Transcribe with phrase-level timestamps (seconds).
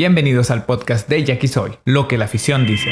[0.00, 2.88] Bienvenidos al podcast de Jackie Soy, lo que la afición dice.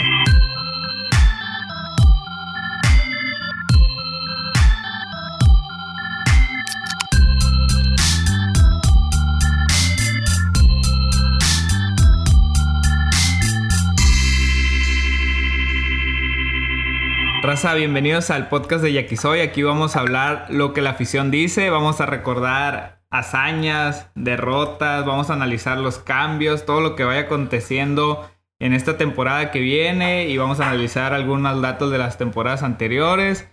[17.41, 19.43] Raza, bienvenidos al podcast de Yakisoy.
[19.43, 21.71] Aquí vamos a hablar lo que la afición dice.
[21.71, 28.29] Vamos a recordar hazañas, derrotas, vamos a analizar los cambios, todo lo que vaya aconteciendo
[28.59, 33.49] en esta temporada que viene y vamos a analizar algunos datos de las temporadas anteriores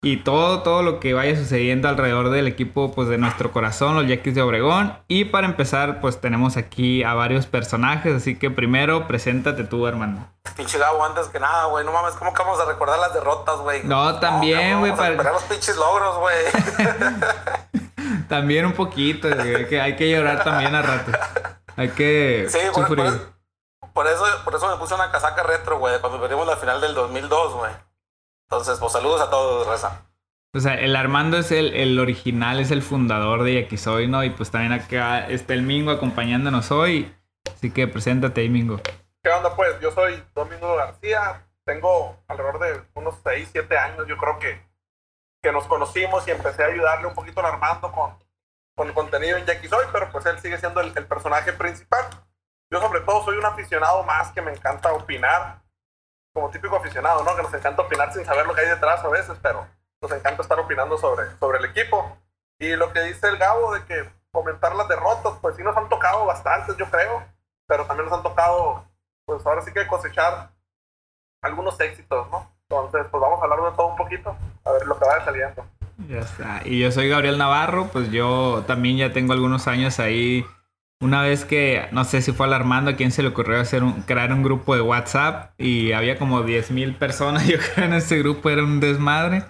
[0.00, 4.06] y todo, todo lo que vaya sucediendo alrededor del equipo pues, de nuestro corazón, los
[4.06, 4.96] Yaquis de Obregón.
[5.08, 10.28] Y para empezar, pues tenemos aquí a varios personajes, así que primero, preséntate tú, hermano.
[10.56, 13.58] Pinche Gabo, antes que nada, güey, no mames, ¿cómo que vamos a recordar las derrotas,
[13.58, 13.82] güey?
[13.84, 14.94] No, también, güey.
[14.94, 15.32] para...
[15.32, 16.36] los pinches logros, güey.
[18.28, 21.12] también un poquito, güey, que hay que llorar también a rato.
[21.76, 23.04] Hay que sí, sufrir.
[23.92, 26.94] Por, eso, por eso me puse una casaca retro, güey, cuando perdimos la final del
[26.94, 27.72] 2002, güey.
[28.50, 30.04] Entonces, pues saludos a todos, Reza.
[30.54, 34.24] O sea, el Armando es el, el original, es el fundador de Yakisoy, ¿no?
[34.24, 37.14] Y pues también acá está el Mingo acompañándonos hoy.
[37.54, 38.80] Así que preséntate ahí, Mingo.
[39.22, 39.78] ¿Qué onda, pues?
[39.80, 41.46] Yo soy Domingo García.
[41.64, 44.58] Tengo alrededor de unos 6, 7 años, yo creo que,
[45.42, 48.18] que nos conocimos y empecé a ayudarle un poquito Armando con,
[48.76, 52.04] con el contenido en Yakisoy, pero pues él sigue siendo el, el personaje principal.
[52.70, 55.62] Yo sobre todo soy un aficionado más que me encanta opinar
[56.34, 57.34] como típico aficionado, ¿no?
[57.34, 59.66] Que nos encanta opinar sin saber lo que hay detrás a veces, pero
[60.00, 62.16] nos encanta estar opinando sobre, sobre el equipo.
[62.58, 65.88] Y lo que dice el Gabo de que comentar las derrotas, pues sí nos han
[65.88, 67.24] tocado bastantes, yo creo,
[67.66, 68.84] pero también nos han tocado,
[69.24, 70.50] pues ahora sí que cosechar
[71.42, 72.50] algunos éxitos, ¿no?
[72.70, 75.64] Entonces, pues vamos a hablar de todo un poquito, a ver lo que va saliendo.
[76.06, 76.60] Ya está.
[76.64, 80.44] Y yo soy Gabriel Navarro, pues yo también ya tengo algunos años ahí
[81.00, 84.02] una vez que, no sé si fue al Armando quien se le ocurrió hacer un,
[84.02, 88.18] crear un grupo de WhatsApp y había como 10 mil personas, yo creo en ese
[88.18, 89.44] grupo era un desmadre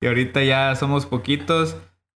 [0.00, 1.76] y ahorita ya somos poquitos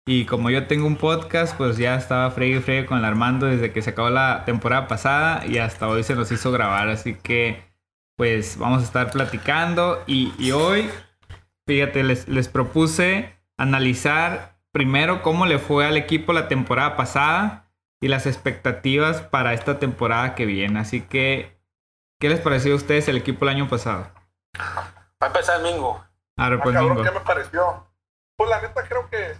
[0.07, 3.73] y como yo tengo un podcast, pues ya estaba fregue fregue con el Armando desde
[3.73, 7.74] que se acabó la temporada pasada y hasta hoy se nos hizo grabar, así que
[8.17, 10.91] pues vamos a estar platicando y, y hoy,
[11.67, 17.71] fíjate, les, les propuse analizar primero cómo le fue al equipo la temporada pasada
[18.01, 20.81] y las expectativas para esta temporada que viene.
[20.81, 21.59] Así que,
[22.21, 24.11] ¿qué les pareció a ustedes el equipo el año pasado?
[24.59, 26.05] Va a empezar el Mingo.
[26.37, 27.03] Ah, pues Mingo.
[27.03, 27.87] ¿Qué me pareció?
[28.37, 29.37] Pues la neta creo que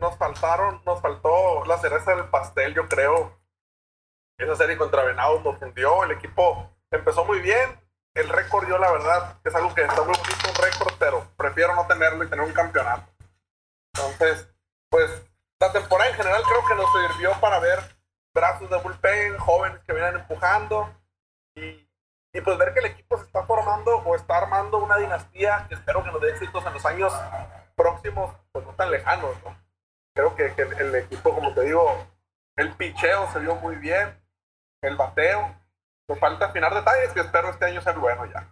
[0.00, 3.38] nos faltaron, nos faltó la cereza del pastel, yo creo.
[4.38, 7.85] Esa serie contra Venados nos fundió, el equipo empezó muy bien.
[8.16, 11.74] El récord, yo la verdad, es algo que está muy bonito, un récord, pero prefiero
[11.74, 13.06] no tenerlo y tener un campeonato.
[13.94, 14.48] Entonces,
[14.88, 15.10] pues
[15.60, 17.78] la temporada en general creo que nos sirvió para ver
[18.34, 20.90] brazos de bullpen, jóvenes que vienen empujando
[21.54, 21.86] y,
[22.32, 25.74] y, pues ver que el equipo se está formando o está armando una dinastía que
[25.74, 27.12] espero que nos dé éxitos en los años
[27.74, 29.54] próximos, pues no tan lejanos, ¿no?
[30.14, 32.06] Creo que, que el, equipo, como te digo,
[32.56, 34.18] el picheo se vio muy bien,
[34.80, 35.54] el bateo,
[36.08, 38.48] nos falta afinar detalles que espero este año ser bueno ya.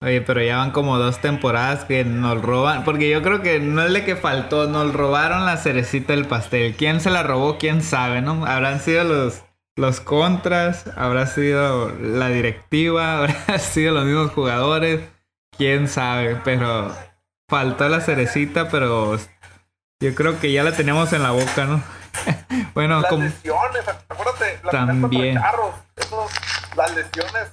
[0.00, 3.82] Oye, pero ya van como dos temporadas que nos roban, porque yo creo que no
[3.82, 6.76] es de que faltó, nos robaron la cerecita del pastel.
[6.76, 7.58] ¿Quién se la robó?
[7.58, 8.46] ¿Quién sabe, no?
[8.46, 9.42] Habrán sido los,
[9.74, 15.00] los contras, habrá sido la directiva, habrá sido los mismos jugadores,
[15.56, 16.94] quién sabe, pero
[17.48, 19.18] faltó la cerecita, pero
[20.00, 21.82] yo creo que ya la tenemos en la boca, ¿no?
[22.74, 25.40] bueno, las lesiones, acuérdate, también.
[26.78, 27.50] Las lesiones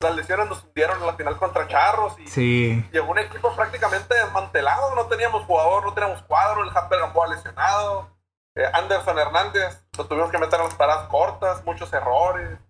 [0.00, 4.94] las lesiones nos hundieron en la final contra Charros y llegó un equipo prácticamente desmantelado.
[4.94, 6.62] No teníamos jugador, no teníamos cuadro.
[6.62, 8.16] El Hamper Gamboa lesionado.
[8.54, 12.60] Eh, Anderson Hernández lo tuvimos que meter en las paradas cortas, muchos errores.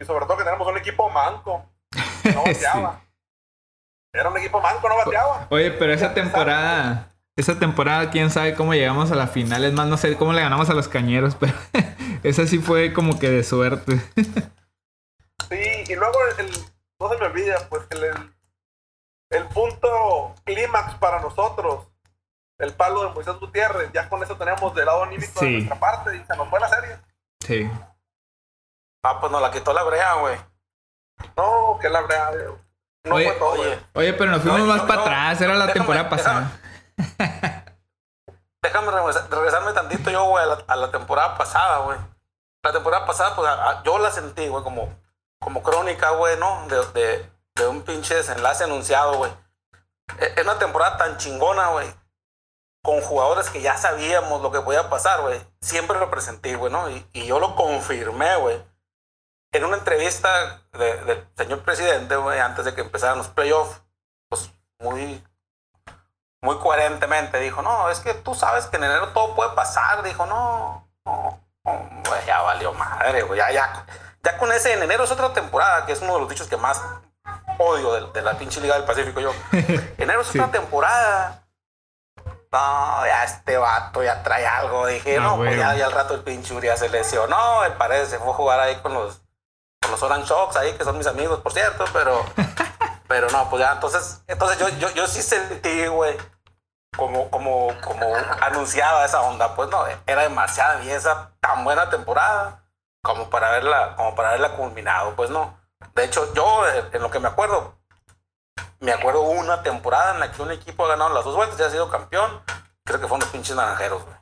[0.00, 1.64] Y sobre todo que tenemos un equipo manco.
[2.34, 3.00] No bateaba.
[4.12, 5.46] Era un equipo manco, no bateaba.
[5.50, 7.12] Oye, pero esa temporada.
[7.36, 9.64] Esa temporada, quién sabe cómo llegamos a la final.
[9.64, 11.52] Es más, no sé cómo le ganamos a los cañeros, pero
[12.24, 14.00] esa sí fue como que de suerte.
[15.48, 16.50] Sí, y luego el,
[16.98, 18.34] no se me olvida, pues el,
[19.30, 21.86] el punto clímax para nosotros,
[22.58, 26.16] el palo de Moisés Gutiérrez, ya con eso tenemos del lado anímico de nuestra parte
[26.16, 26.98] y se nos fue la serie.
[27.40, 27.70] Sí.
[29.02, 30.36] Ah, pues nos la quitó la brea, güey.
[31.36, 32.30] No, que la brea,
[33.04, 36.08] no oye, fue todo, oye, oye, pero nos fuimos más para atrás, era la temporada
[36.08, 36.52] pasada.
[38.62, 41.98] Déjame, regresarme tantito yo, güey, a la, a la temporada pasada, güey.
[42.64, 43.48] La temporada pasada, pues
[43.84, 44.92] yo la sentí, güey, como
[45.40, 46.66] como crónica, güey, ¿no?
[46.68, 47.30] De,
[47.68, 49.32] un pinche desenlace anunciado, güey.
[50.18, 51.92] E, es una temporada tan chingona, güey.
[52.82, 55.40] Con jugadores que ya sabíamos lo que podía pasar, güey.
[55.60, 56.88] Siempre lo presenté, güey, ¿no?
[56.90, 58.62] Y, yo lo confirmé, güey.
[59.52, 63.82] en una entrevista del señor presidente, güey, antes de que empezaran los playoffs,
[64.28, 64.50] pues
[64.80, 65.24] muy,
[66.42, 70.02] muy coherentemente dijo, no, es que tú sabes que en enero todo puede pasar.
[70.02, 73.86] Dijo, no, no, güey, ya valió madre, güey, ya, ya,
[74.26, 76.56] ya con ese en enero es otra temporada, que es uno de los dichos que
[76.56, 76.82] más
[77.58, 79.32] odio de, la pinche Liga del Pacífico yo.
[79.98, 81.46] enero es otra temporada.
[82.50, 84.86] No, ya este vato ya trae algo.
[84.86, 87.64] Dije, no, pues ya, ya, al rato el pinche Urias se lesionó.
[87.64, 89.20] El parece se fue a jugar ahí con los,
[89.80, 92.24] con los Orange Shocks ahí, que son mis amigos, por cierto, pero,
[93.06, 96.16] pero no, pues ya, entonces, entonces yo, yo, yo sí sentí, güey,
[96.96, 102.65] como, como, como anunciaba esa onda, pues no, era demasiada y esa tan buena temporada
[103.06, 105.56] como para verla, como para haberla culminado, pues no.
[105.94, 106.62] De hecho, yo
[106.92, 107.76] en lo que me acuerdo,
[108.80, 111.62] me acuerdo una temporada en la que un equipo ha ganado las dos vueltas y
[111.62, 112.42] ha sido campeón.
[112.84, 114.16] Creo que fueron los pinches naranjeros, güey.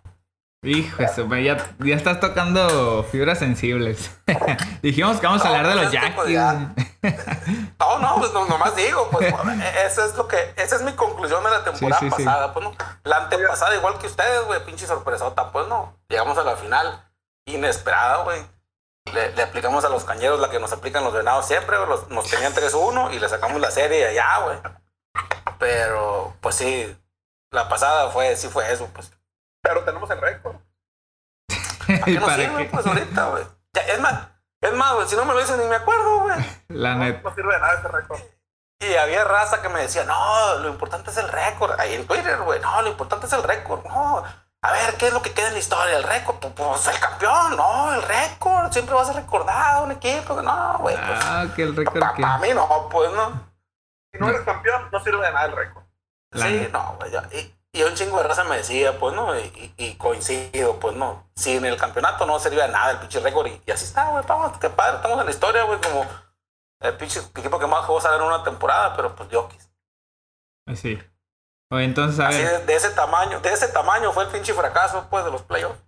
[0.65, 4.11] Hijo, ya, ya estás tocando fibras sensibles.
[4.83, 6.39] Dijimos que vamos a hablar de los Yankees.
[7.79, 9.33] no, no, pues no, nomás digo, pues
[9.87, 12.75] eso es lo que, esa es mi conclusión de la temporada pasada, pues no.
[13.05, 15.97] La antepasada, igual que ustedes, güey, pinche sorpresota, pues no.
[16.09, 17.03] Llegamos a la final,
[17.47, 18.54] inesperada, güey.
[19.13, 22.55] Le, aplicamos a los cañeros la que nos aplican los venados siempre, los, nos tenían
[22.55, 24.59] 3-1 y le sacamos la serie allá, güey.
[25.59, 26.97] Pero, pues sí,
[27.51, 29.13] la pasada fue, sí fue eso, pues.
[29.63, 30.57] Pero tenemos el récord.
[31.87, 33.45] ¿Para qué nos sirve, pues, ahorita, güey?
[33.75, 34.29] Es más,
[34.61, 36.37] es más, güey, si no me lo dicen ni me acuerdo, güey.
[36.69, 38.21] La no, No sirve de nada ese récord.
[38.81, 41.79] Y había raza que me decía, no, lo importante es el récord.
[41.79, 43.85] Ahí en Twitter, güey, no, lo importante es el récord.
[43.85, 44.25] No,
[44.65, 45.99] a ver, ¿qué es lo que queda en la historia?
[45.99, 46.37] ¿El récord?
[46.39, 48.73] Pues, pues el campeón, no, el récord.
[48.73, 50.41] Siempre vas a recordar un equipo.
[50.41, 50.97] No, güey.
[50.97, 52.01] Pues, ah, que el récord.
[52.01, 53.47] Para mí no, pues no.
[54.11, 55.85] Si no eres campeón, no sirve de nada el récord.
[56.33, 57.13] Sí, no, güey.
[57.35, 61.29] Y, y un chingo de raza me decía, pues no, y, coincido, pues no.
[61.37, 64.25] Si en el campeonato no servía de nada el pinche récord, y, así está, güey,
[64.27, 66.07] vamos, qué padre, estamos en la historia, güey, como
[66.81, 69.71] el pinche equipo que más jugó a en una temporada, pero pues Jokis.
[70.75, 70.99] Sí.
[71.75, 72.67] O entonces, a ver.
[72.67, 75.83] de, ese tamaño, de ese tamaño fue el pinche fracaso, pues, de los playoffs.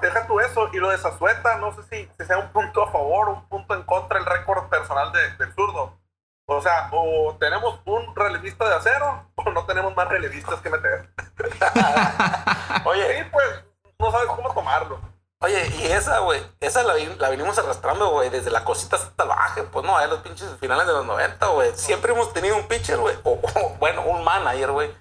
[0.00, 2.90] Deja tú eso, y lo de Zazueta, no sé si, si sea un punto a
[2.90, 5.98] favor o un punto en contra el récord personal de, del zurdo.
[6.46, 11.10] O sea, o tenemos un relevista de acero o no tenemos más relevistas que meter.
[12.86, 13.64] Oye, sí, pues
[13.98, 15.00] no sabes cómo tomarlo.
[15.42, 19.86] Oye, y esa, güey, esa la, la, venimos arrastrando, güey, desde la cosita salvaje, pues
[19.86, 21.72] no, a los pinches finales de los 90, güey.
[21.76, 23.38] Siempre hemos tenido un pitcher, güey, o,
[23.78, 24.94] bueno, un manager, güey,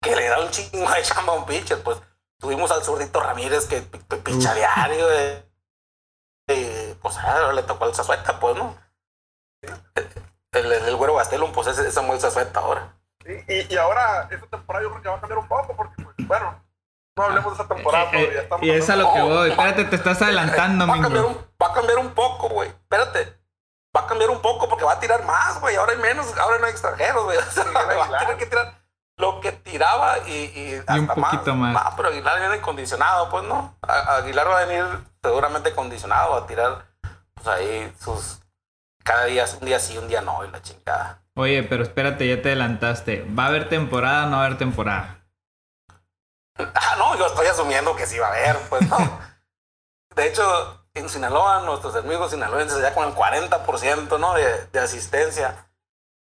[0.00, 1.98] que le da un chingo de chamba a un pitcher, pues.
[2.38, 6.96] Tuvimos al zurdito Ramírez que picha diario, güey.
[7.02, 8.74] pues ah, le tocó el Zazueta, pues, ¿no?
[10.52, 12.96] el, el güero Gastelum, pues ese, esa muestra suelta ahora.
[13.26, 16.16] Y, y, ahora, esta temporada yo creo que va a cambiar un poco, porque, pues,
[16.26, 16.64] bueno,
[17.16, 19.50] no hablemos de esa temporada eh, eh, y es a lo que voy.
[19.50, 22.68] Espérate, te estás adelantando, va, a cambiar un, va a cambiar un poco, güey.
[22.68, 23.38] Espérate.
[23.94, 25.76] Va a cambiar un poco porque va a tirar más, güey.
[25.76, 27.36] Ahora hay menos, ahora no hay extranjeros, güey.
[27.74, 28.79] va a tener que tirar
[29.20, 31.72] lo que tiraba y, y, hasta un poquito más.
[31.72, 31.94] más.
[31.96, 33.76] pero Aguilar viene condicionado, pues no.
[33.82, 34.84] Aguilar va a venir
[35.22, 36.86] seguramente condicionado a tirar
[37.34, 38.40] pues ahí sus
[39.04, 41.22] cada día, un día sí, un día no, y la chingada.
[41.34, 43.26] Oye, pero espérate, ya te adelantaste.
[43.36, 45.16] ¿Va a haber temporada o no va a haber temporada?
[46.74, 48.98] Ah, no, yo estoy asumiendo que sí va a haber, pues no.
[50.14, 54.34] de hecho, en Sinaloa, nuestros amigos sinaloenses ya con el 40% ¿no?
[54.34, 55.70] de, de asistencia.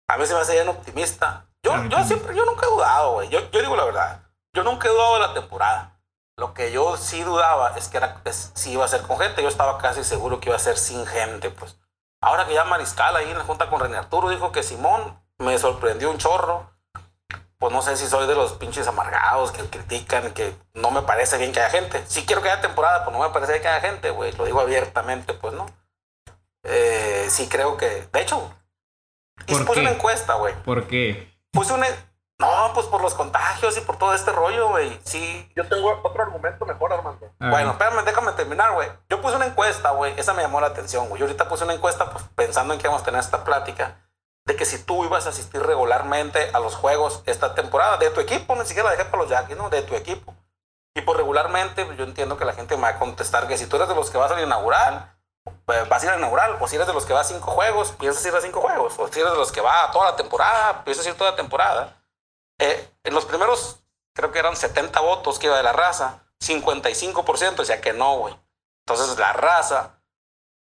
[0.08, 1.48] A mí se me hace bien optimista.
[1.64, 3.30] Yo, yo siempre, yo nunca he dudado, güey.
[3.30, 4.24] Yo, yo digo la verdad.
[4.54, 6.00] Yo nunca he dudado de la temporada.
[6.38, 9.42] Lo que yo sí dudaba es que era, si iba a ser con gente.
[9.42, 11.78] Yo estaba casi seguro que iba a ser sin gente, pues.
[12.22, 15.58] Ahora que ya Mariscal ahí en la junta con René Arturo dijo que Simón me
[15.58, 16.70] sorprendió un chorro.
[17.58, 21.38] Pues no sé si soy de los pinches amargados que critican, que no me parece
[21.38, 22.04] bien que haya gente.
[22.08, 24.34] Sí quiero que haya temporada, pues no me parece bien que haya gente, güey.
[24.34, 25.66] Lo digo abiertamente, pues no.
[26.64, 28.08] Eh, sí creo que...
[28.12, 28.54] De hecho,
[29.48, 30.54] puse una encuesta, güey.
[30.64, 31.33] ¿Por qué?
[31.54, 31.88] Puse una...
[32.40, 35.00] No, pues por los contagios y por todo este rollo, güey.
[35.06, 35.50] Sí.
[35.56, 37.32] Yo tengo otro argumento mejor, Armando.
[37.40, 38.90] bueno, espérame, déjame terminar, güey.
[39.08, 40.14] Yo puse una encuesta, güey.
[40.20, 41.20] Esa me llamó la atención, güey.
[41.20, 44.00] Yo ahorita puse una encuesta, pues pensando en que íbamos a tener esta plática,
[44.46, 48.20] de que si tú ibas a asistir regularmente a los juegos esta temporada, de tu
[48.20, 49.70] equipo, ni siquiera la dejé para los Yankees, ¿no?
[49.70, 50.36] De tu equipo.
[50.96, 53.68] Y por regularmente, pues, yo entiendo que la gente me va a contestar que si
[53.68, 55.13] tú eres de los que vas al inaugural, pues,
[55.66, 57.92] vas a ir al inaugural, o si eres de los que va a cinco juegos,
[57.92, 60.16] piensas ir a cinco juegos, o si eres de los que va a toda la
[60.16, 62.04] temporada, piensas ir toda la temporada
[62.60, 63.84] eh, en los primeros,
[64.14, 68.40] creo que eran 70 votos que iba de la raza, 55% decía que no, güey.
[68.86, 70.00] Entonces la raza,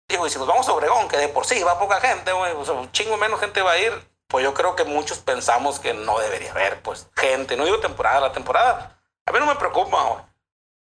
[0.07, 2.53] digo, y si nos vamos a Obregón, que de por sí va poca gente, güey,
[2.53, 5.79] o sea, un chingo menos gente va a ir, pues yo creo que muchos pensamos
[5.79, 7.57] que no debería haber, pues, gente.
[7.57, 10.23] No digo temporada, la temporada, a mí no me preocupa, güey.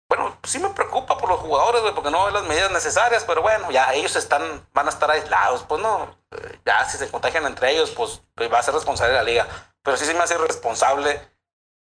[0.09, 3.41] Bueno, sí me preocupa por los jugadores, güey, porque no hay las medidas necesarias, pero
[3.41, 4.41] bueno, ya ellos están,
[4.73, 8.51] van a estar aislados, pues no, eh, ya si se contagian entre ellos, pues, pues
[8.51, 9.47] va a ser responsable de la liga.
[9.83, 11.19] Pero sí se me hace responsable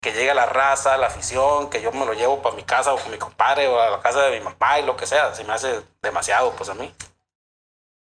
[0.01, 2.99] que llegue la raza, la afición, que yo me lo llevo para mi casa o
[2.99, 5.35] con mi compadre o a la casa de mi mamá y lo que sea.
[5.35, 6.95] Se me hace demasiado, pues a mí.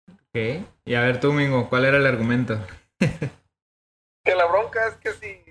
[0.09, 0.65] Ok.
[0.85, 2.57] Y a ver tú, Mingo, ¿cuál era el argumento?
[2.99, 5.44] que la bronca es que si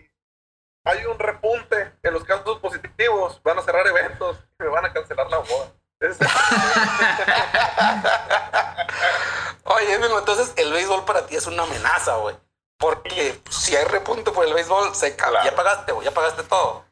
[0.85, 4.93] hay un repunte en los casos positivos, van a cerrar eventos y me van a
[4.93, 5.73] cancelar la boda.
[9.65, 12.37] Oye, entonces el béisbol para ti es una amenaza, güey.
[12.79, 15.43] Porque si hay repunte por el béisbol, se cala.
[15.45, 16.85] Ya pagaste, güey, ya pagaste todo.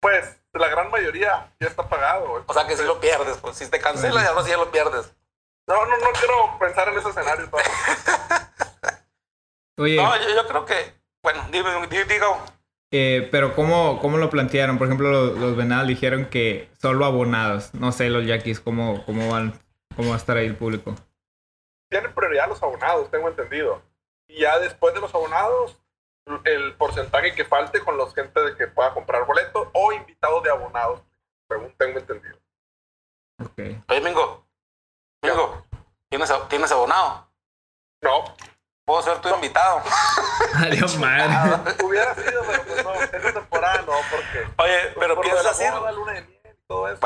[0.00, 2.42] Pues la gran mayoría ya está pagado, güey.
[2.46, 4.72] O sea que si lo pierdes, pues si te cancela, ya no si ya lo
[4.72, 5.14] pierdes.
[5.68, 7.48] No, no, no quiero pensar en ese escenario.
[9.76, 9.96] Oye.
[9.96, 12.42] No, yo, yo, creo que, bueno, dime, digo.
[12.90, 14.78] Eh, pero ¿cómo, ¿cómo lo plantearon?
[14.78, 17.74] Por ejemplo, los, los venados dijeron que solo abonados.
[17.74, 19.52] No sé, los yaquis, ¿cómo, cómo, van,
[19.94, 20.94] ¿cómo va a estar ahí el público?
[21.90, 23.82] Tienen prioridad los abonados, tengo entendido.
[24.26, 25.78] Y ya después de los abonados,
[26.44, 30.50] el porcentaje que falte con los gente de que pueda comprar boleto o invitados de
[30.50, 31.02] abonados,
[31.48, 32.38] según tengo entendido.
[33.38, 33.82] Okay.
[33.88, 34.44] Oye, Mingo.
[35.22, 35.64] Mingo,
[36.08, 37.28] ¿tienes, ¿tienes abonado?
[38.02, 38.24] No.
[38.88, 39.82] Puedo ser tu invitado.
[40.54, 41.28] Adiós, madre.
[41.84, 44.48] Hubiera sido, pero pues no, esta temporada no, porque.
[44.56, 45.70] Oye, pero por piensas ir.
[46.66, 46.98] Pues,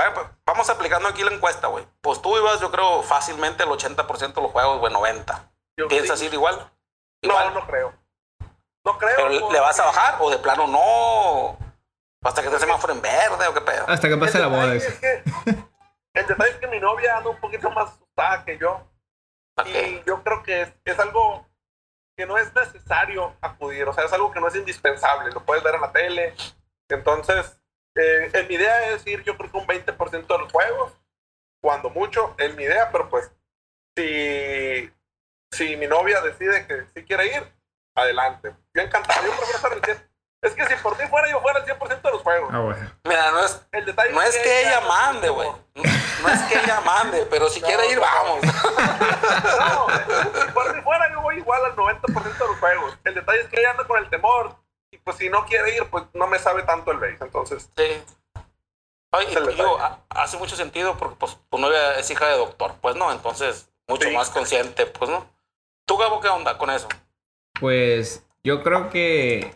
[0.47, 1.85] vamos aplicando aquí la encuesta, güey.
[2.01, 5.53] Pues tú ibas, yo creo, fácilmente el 80% de los juegos, güey, 90.
[5.77, 6.27] Yo ¿Piensas sí.
[6.27, 6.71] ir igual?
[7.25, 7.53] No, igual?
[7.55, 7.93] no creo.
[8.85, 9.17] No creo.
[9.17, 11.59] ¿Pero porque- le vas a bajar o de plano no?
[12.23, 13.87] ¿Hasta que te semáforo en verde o qué pedo?
[13.89, 14.73] Hasta que pase El la boda.
[14.75, 15.25] es que-
[16.15, 18.87] el detalle es que mi novia anda un poquito más asustada que yo.
[19.67, 21.45] Y yo creo que es, es algo
[22.16, 25.62] que no es necesario acudir, o sea, es algo que no es indispensable, lo puedes
[25.62, 26.35] ver en la tele.
[26.88, 27.59] Entonces,
[27.95, 30.92] eh, en mi idea es ir, yo creo que un 20% de los juegos,
[31.61, 33.31] cuando mucho, en mi idea, pero pues,
[33.97, 34.92] si,
[35.50, 37.52] si mi novia decide que sí quiere ir,
[37.95, 38.54] adelante.
[38.75, 40.12] Yo encantado, yo prefiero estar el 100.
[40.42, 42.50] Es que si por ti fuera, yo fuera el 100% de los juegos.
[42.52, 42.90] Ah, bueno.
[43.04, 45.49] Mira, no es, El detalle no es que ella mande, güey.
[45.49, 45.82] No,
[46.22, 48.40] no es que ella mande, pero si No, quiere ir, vamos.
[48.42, 49.87] No,
[50.44, 52.99] si por mí fuera, yo voy igual al 90% de los juegos.
[53.04, 54.56] El detalle es que ella anda con el temor.
[54.90, 57.18] Y pues si no quiere ir, pues no me sabe tanto el base.
[57.20, 58.02] Entonces, Sí.
[59.14, 62.37] Oye, y Es el digo, hace mucho sentido porque pues tu novia es hija de
[62.38, 64.14] doctor, pues no, entonces mucho Sí.
[64.16, 65.26] más consciente, pues no.
[65.84, 66.88] ¿Tú, Gabo, qué onda con eso?
[67.61, 69.54] Pues yo creo que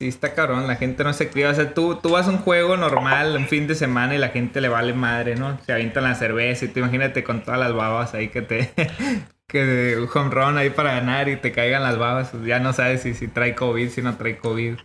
[0.00, 1.50] sí está cabrón, la gente no se cría.
[1.50, 4.28] O sea, tú, tú vas a un juego normal, un fin de semana y la
[4.28, 5.58] gente le vale madre, ¿no?
[5.64, 8.72] Se avientan la cerveza y tú imagínate con todas las babas ahí que te...
[9.48, 12.30] que un home run ahí para ganar y te caigan las babas.
[12.30, 14.76] pues ya no sabes si, si trae COVID, si no trae COVID.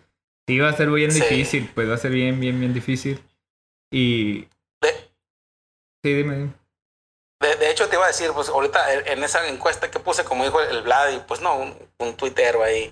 [0.47, 1.19] Sí, va a ser bien Sí.
[1.21, 3.21] difícil, pues va a ser bien, bien, bien difícil.
[3.91, 4.47] Y...
[4.81, 4.89] De,
[6.03, 6.53] Sí, dime, dime.
[7.41, 10.23] de, de hecho, te iba a decir, pues ahorita en en esa encuesta que puse,
[10.23, 12.91] como dijo el Vlad, y pues no, un, un tuitero ahí.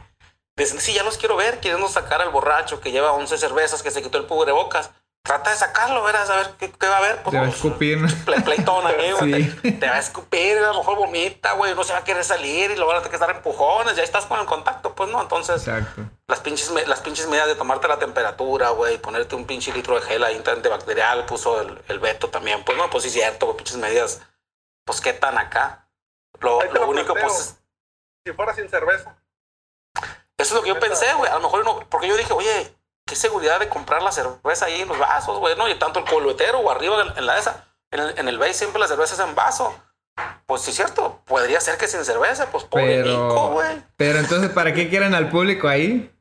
[0.63, 3.91] Dicen, sí, ya los quiero ver, quieren sacar al borracho que lleva 11 cervezas, que
[3.91, 4.91] se quitó el cubrebocas.
[5.24, 7.22] Trata de sacarlo, verás, a ver qué, qué va a haber.
[7.22, 8.08] Pues, Te va a no, escupir, ¿no?
[8.08, 8.84] ple- pleitón
[9.20, 9.44] güey.
[9.51, 9.56] Sí.
[9.62, 12.24] Te, te va a escupir, a lo mejor vomita, güey, no se va a querer
[12.24, 15.12] salir y lo van a tener que estar empujones, ya estás con el contacto, pues
[15.12, 16.01] no, entonces Exacto.
[16.27, 20.01] las pinches, las pinches medidas de tomarte la temperatura, güey, ponerte un pinche litro de
[20.01, 23.77] gel ahí antibacterial, puso el, el Beto también, pues no, pues sí cierto, güey, pinches
[23.77, 24.22] medidas,
[24.86, 25.88] pues qué tan acá.
[26.39, 27.27] Lo, único, planteo.
[27.27, 27.56] pues, es-
[28.25, 29.15] si fuera sin cerveza,
[30.51, 33.15] es lo que yo pensé, güey, a lo mejor no, porque yo dije, oye, qué
[33.15, 35.67] seguridad de comprar la cerveza ahí en los vasos, güey, ¿no?
[35.67, 38.53] Y tanto el colotero o arriba en, en la esa, en el, en el base
[38.53, 39.74] siempre la cerveza es en vaso.
[40.46, 43.01] Pues sí cierto, podría ser que sin cerveza, pues pobre
[43.53, 43.81] güey.
[43.96, 46.12] Pero entonces, ¿para qué quieren al público ahí?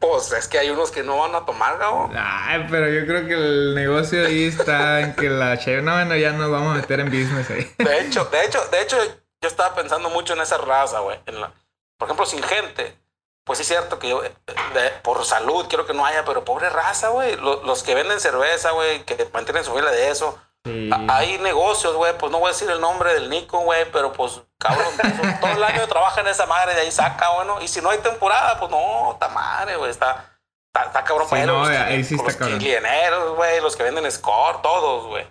[0.00, 2.10] Pues es que hay unos que no van a tomar, Gabo.
[2.16, 5.82] Ay, pero yo creo que el negocio ahí está en que la cheve...
[5.82, 7.70] No, bueno, ya nos vamos a meter en business ahí.
[7.78, 8.96] De hecho, de hecho, de hecho,
[9.42, 11.20] yo estaba pensando mucho en esa raza, güey.
[11.26, 11.52] En la-
[11.98, 12.96] por ejemplo, sin gente.
[13.44, 14.34] Pues es cierto que yo, eh,
[14.74, 17.36] de- por salud, quiero que no haya, pero pobre raza, güey.
[17.36, 20.36] Lo- Los, que venden cerveza, güey, que mantienen su familia de eso.
[20.64, 20.90] Sí.
[20.92, 24.12] A- Hay negocios, güey, pues no voy a decir el nombre del Nico, güey, pero
[24.12, 27.60] pues, cabrón, pues, todo el año trabaja en esa madre, de ahí saca, bueno.
[27.62, 30.28] Y si no hay temporada, pues no, está madre, güey, está,
[30.74, 31.28] está, está cabrón.
[31.28, 32.58] Sí, para no, los, ahí sí los está cabrón.
[32.58, 35.24] clieneros, güey, los que venden score, todos, güey.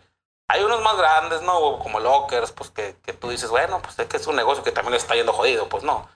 [0.47, 1.79] Hay unos más grandes, ¿no?
[1.79, 4.71] Como Lockers, pues que, que tú dices, bueno, pues es que es un negocio que
[4.71, 6.07] también está yendo jodido, pues no.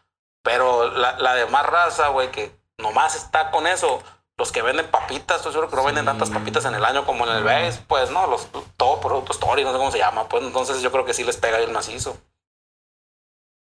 [0.44, 4.02] Pero la, la demás raza, güey, que nomás está con eso,
[4.40, 7.28] los que venden papitas, estoy seguro que no venden tantas papitas en el año como
[7.28, 7.44] en el.
[7.44, 10.92] BES, pues no, los todo producto story, no sé cómo se llama, pues entonces yo
[10.92, 12.18] creo que sí les pega el macizo.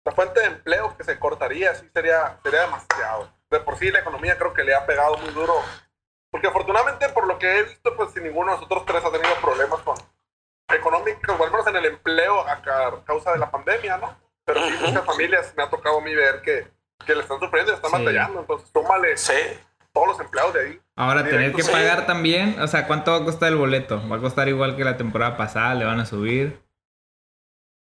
[0.03, 3.31] la fuente de empleo que se cortaría sí sería, sería demasiado.
[3.51, 5.53] De por sí la economía creo que le ha pegado muy duro
[6.31, 9.35] Porque afortunadamente, por lo que he visto, pues si ninguno de nosotros tres ha tenido
[9.35, 9.95] problemas con
[10.69, 14.24] económicos, o al menos en el empleo a causa de la pandemia, ¿no?
[14.45, 16.67] Pero sí, muchas familias me ha tocado a mí ver que,
[17.05, 18.39] que le están sufriendo, le están batallando.
[18.41, 19.33] Entonces, tómale Sí.
[19.91, 20.81] todos los empleados de ahí.
[20.95, 21.71] Ahora, tener que sí.
[21.71, 24.01] pagar también, o sea, ¿cuánto va a costar el boleto?
[24.09, 25.73] ¿Va a costar igual que la temporada pasada?
[25.75, 26.63] ¿Le van a subir?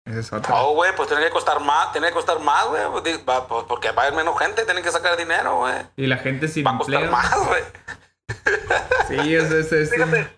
[0.04, 0.54] Esa es otra.
[0.57, 2.83] Oh, güey, pues tiene que costar más, tiene que costar más, güey.
[2.90, 5.75] pues, pues, Porque va a haber menos gente, tienen que sacar dinero, güey.
[5.97, 7.12] Y la gente sin Va a costar empleo.
[7.12, 7.62] más, güey.
[9.09, 9.73] Sí, eso es...
[9.73, 10.28] es- Fíjate,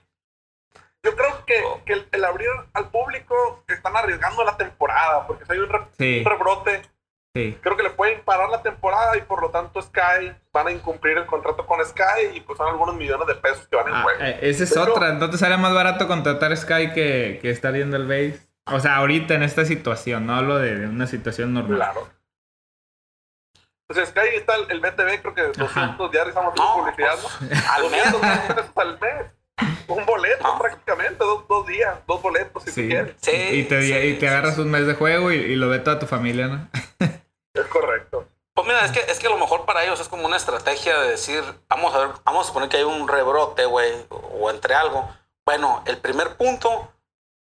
[1.05, 5.53] yo creo que, que el, el abrir al público están arriesgando la temporada, porque si
[5.53, 6.19] hay un, re- Sí.
[6.25, 6.83] un rebrote,
[7.37, 7.59] Sí.
[7.61, 11.19] creo que le pueden parar la temporada y por lo tanto Sky van a incumplir
[11.19, 14.03] el contrato con Sky y pues son algunos millones de pesos que van en Ah,
[14.05, 14.21] juego.
[14.23, 15.13] eh, esa es Pero- otra.
[15.15, 18.39] ¿No te sale más barato contratar Sky que, que estar viendo el base?
[18.67, 21.77] O sea, ahorita en esta situación, no hablo de, de una situación normal.
[21.77, 22.09] Claro.
[23.87, 27.41] Pues Sky está el, el BTV, creo que 200 diarios estamos haciendo No, publicidad, pues,
[27.43, 27.73] ¿no?
[27.73, 28.47] al 200 güey.
[28.57, 29.27] pesos al mes.
[29.87, 30.59] Un boleto No.
[30.59, 32.83] prácticamente, dos, dos días, dos boletos si Sí.
[32.83, 33.15] tú quieres.
[33.21, 34.61] Sí, y te, sí, y te sí, agarras sí.
[34.63, 36.69] un mes de juego y, y lo ve toda tu familia, ¿no?
[37.55, 38.27] Es correcto.
[38.55, 40.99] Pues mira, es que, es que a lo mejor para ellos es como una estrategia
[41.01, 44.75] de decir, vamos a ver, vamos a suponer que hay un rebrote, güey, o entre
[44.75, 45.09] algo.
[45.47, 46.93] Bueno, el primer punto,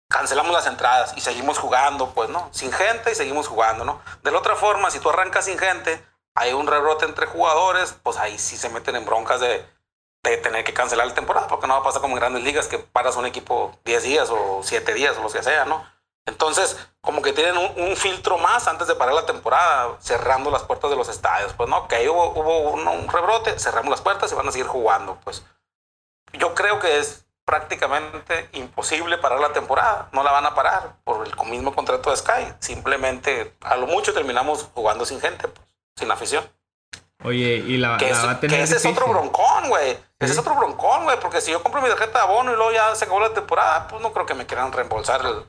[0.09, 2.49] cancelamos las entradas y seguimos jugando, pues, ¿no?
[2.51, 4.01] Sin gente y seguimos jugando, ¿no?
[4.23, 6.01] De la otra forma, si tú arrancas sin gente,
[6.35, 9.65] hay un rebrote entre jugadores, pues ahí sí se meten en broncas de,
[10.31, 12.67] de tener que cancelar la temporada, porque no va a pasar como en grandes ligas
[12.67, 15.85] que paras un equipo 10 días o 7 días o lo que sea, ¿no?
[16.27, 20.63] Entonces, como que tienen un, un filtro más antes de parar la temporada, cerrando las
[20.63, 21.53] puertas de los estadios.
[21.53, 24.51] Pues no, que ahí hubo, hubo un, un rebrote, cerramos las puertas y van a
[24.51, 25.19] seguir jugando.
[25.23, 25.43] Pues
[26.33, 30.09] yo creo que es prácticamente imposible parar la temporada.
[30.11, 32.53] No la van a parar por el mismo contrato de Sky.
[32.59, 36.43] Simplemente, a lo mucho terminamos jugando sin gente, pues, sin afición.
[37.23, 39.97] Oye, y la, Que, la va a tener que ese es otro broncón, güey.
[40.19, 41.19] Ese es otro broncón, güey.
[41.19, 43.87] Porque si yo compro mi tarjeta de abono y luego ya se acabó la temporada,
[43.87, 45.43] pues no creo que me quieran reembolsar el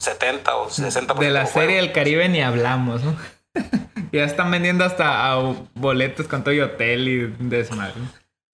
[0.00, 1.18] 70 o 60%.
[1.18, 3.16] De la serie del Caribe ni hablamos, ¿no?
[4.12, 5.34] ya están vendiendo hasta
[5.74, 7.94] boletos con todo y hotel y desmadre.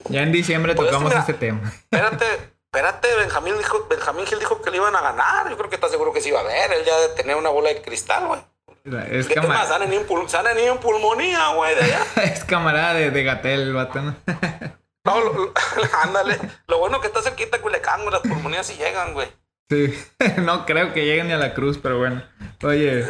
[0.09, 1.61] Ya en diciembre Pues, tocamos ese tema.
[1.91, 2.27] Espérate,
[2.65, 5.51] espérate, Benjamín dijo, Benjamín Gil dijo que le iban a ganar.
[5.51, 6.73] Yo creo que está seguro que sí iba a ver.
[6.73, 8.41] Él ya de tener una bola de cristal, güey.
[8.85, 12.01] Es, Es cama- más, se han venido en pulmonía, güey, de allá.
[12.25, 14.17] es camarada de, de Gatel, el vato, ¿no?
[15.05, 15.53] No, lo- lo-
[16.03, 16.39] ándale.
[16.67, 18.13] Lo bueno que está cerquita Culiacán, güey.
[18.13, 19.29] Las pulmonías sí llegan, güey.
[19.71, 19.95] Sí,
[20.43, 22.23] no creo que lleguen ni a la cruz, pero bueno.
[22.63, 23.07] Oye,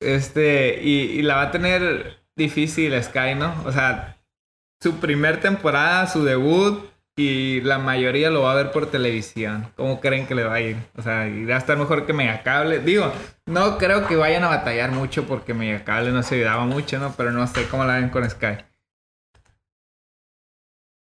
[0.00, 3.54] este, y, y la va a tener difícil Sky, ¿no?
[3.64, 4.18] O sea,
[4.82, 6.84] su primer temporada, su debut,
[7.16, 9.72] y la mayoría lo va a ver por televisión.
[9.76, 10.76] ¿Cómo creen que le va a ir?
[10.96, 12.80] O sea, irá a estar mejor que Megacable.
[12.80, 13.12] Digo,
[13.46, 17.14] no creo que vayan a batallar mucho porque Megacable no se ayudaba mucho, ¿no?
[17.16, 18.64] Pero no sé cómo la ven con Sky.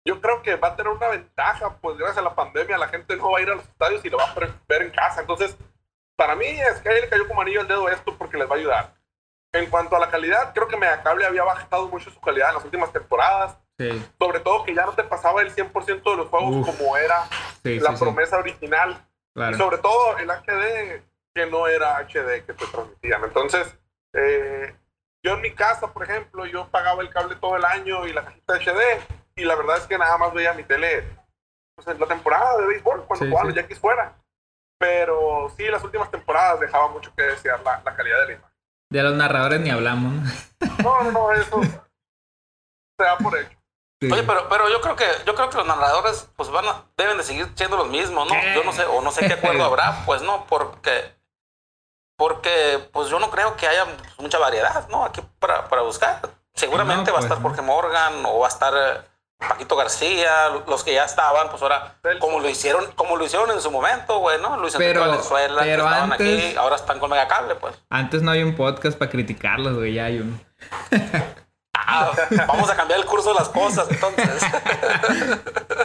[0.04, 3.16] Yo creo que va a tener una ventaja, pues gracias a la pandemia la gente
[3.16, 4.34] no va a ir a los estadios y lo va a
[4.68, 5.20] ver en casa.
[5.20, 5.56] Entonces,
[6.16, 6.46] para mí
[6.78, 8.94] Sky le cayó como anillo al dedo esto porque les va a ayudar.
[9.54, 12.64] En cuanto a la calidad, creo que Megacable había bajado mucho su calidad en las
[12.64, 13.56] últimas temporadas.
[13.90, 16.76] Sí, Sobre todo que ya no te pasaba el 100% de los juegos Uf.
[16.76, 17.24] como era
[17.62, 19.04] sí, la sí, promesa original.
[19.30, 19.56] Y claro.
[19.56, 21.02] sobre todo el HD,
[21.34, 23.24] que no era HD que te transmitían.
[23.24, 23.74] Entonces,
[24.12, 24.74] eh,
[25.24, 28.24] yo en mi casa, por ejemplo, yo pagaba el cable todo el año y la
[28.24, 29.00] cajita HD,
[29.36, 31.04] y la verdad es que nada más veía mi tele
[31.74, 34.14] pues, en la temporada de béisbol, cuando jugaban los Yankees fuera.
[34.78, 38.52] Pero sí, las últimas temporadas dejaba mucho que desear la, la calidad de la imagen.
[38.90, 40.12] De los narradores ni hablamos.
[40.82, 43.61] No, no, no, eso se da por hecho.
[44.02, 44.12] Sí.
[44.12, 47.16] Oye, pero, pero yo creo que yo creo que los narradores pues van a- deben
[47.18, 48.34] de seguir siendo los mismos, ¿no?
[48.34, 48.52] ¿Qué?
[48.54, 51.14] Yo no sé, o no sé qué acuerdo habrá, pues no, porque
[52.16, 53.86] porque pues yo no creo que haya
[54.18, 55.04] mucha variedad, ¿no?
[55.04, 56.20] Aquí para, para buscar.
[56.54, 57.42] Seguramente No, va a pues, estar.
[57.42, 59.00] Jorge Morgan o va a estar eh,
[59.38, 63.60] Paquito García, los que ya estaban, pues ahora como lo hicieron, como lo hicieron en
[63.60, 64.56] su momento, güey, ¿no?
[64.58, 67.74] Luis Enrique Pero- Valenzuela, que estaban antes- aquí, ahora están con Megacable, pues.
[67.90, 70.38] Antes no había un podcast para criticarlos, güey, ya hay uno.
[71.74, 72.12] Ah,
[72.46, 74.42] vamos a cambiar el curso de las cosas, entonces.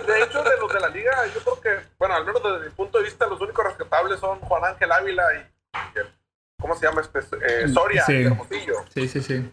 [0.05, 2.71] De hecho, de los de la liga, yo creo que, bueno, al menos desde mi
[2.71, 6.13] punto de vista, los únicos rescatables son Juan Ángel Ávila y, el-
[6.59, 7.19] ¿cómo se llama este?
[7.41, 8.23] Eh, Soria, Sí.
[8.23, 8.75] Hermosillo.
[8.93, 9.51] Sí, sí, sí.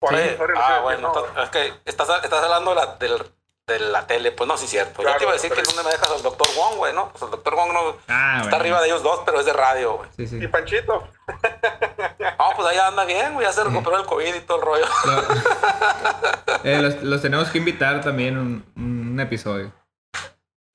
[0.00, 0.20] Juan Sí.
[0.22, 1.42] Ángel Soria, Ah, bueno, no.
[1.42, 3.32] es que estás, estás hablando de la, del-
[3.66, 4.98] de la tele, pues no, sí, cierto.
[4.98, 6.94] Yo Claro, te iba a decir que pero- dónde me dejas al doctor Wong, güey,
[6.94, 7.10] ¿no?
[7.10, 8.56] Pues el doctor Wong no Ah, está bueno.
[8.58, 10.08] arriba de ellos dos, pero es de radio, güey.
[10.16, 10.38] Sí, sí.
[10.42, 11.08] Y Panchito.
[12.38, 14.84] No, pues ahí anda bien, güey, ya se recuperó el COVID y todo el rollo.
[15.06, 19.72] Lo- eh, los, los tenemos que invitar también un, un episodio.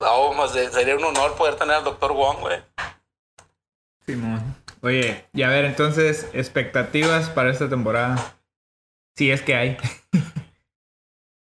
[0.00, 2.62] No, más de- sería un honor poder tener al doctor Wong, güey.
[4.04, 4.56] Simón.
[4.82, 8.34] Oye, y a ver, entonces, expectativas para esta temporada.
[9.16, 9.78] Si es que hay.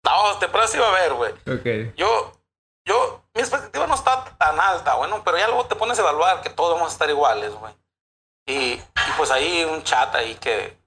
[0.04, 1.32] No, temporada sí va a haber, güey.
[1.32, 1.96] Ok.
[1.96, 2.32] Yo,
[2.86, 6.42] yo, mi expectativa no está tan alta, bueno, pero ya luego te pones a evaluar
[6.42, 7.74] que todos vamos a estar iguales, güey.
[8.46, 10.78] Y, y pues ahí un chat ahí que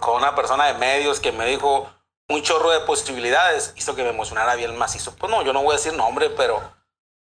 [0.00, 1.90] con una persona de medios que me dijo
[2.28, 5.14] un chorro de posibilidades, hizo que me emocionara bien macizo.
[5.16, 6.62] Pues no, yo no voy a decir nombre, pero...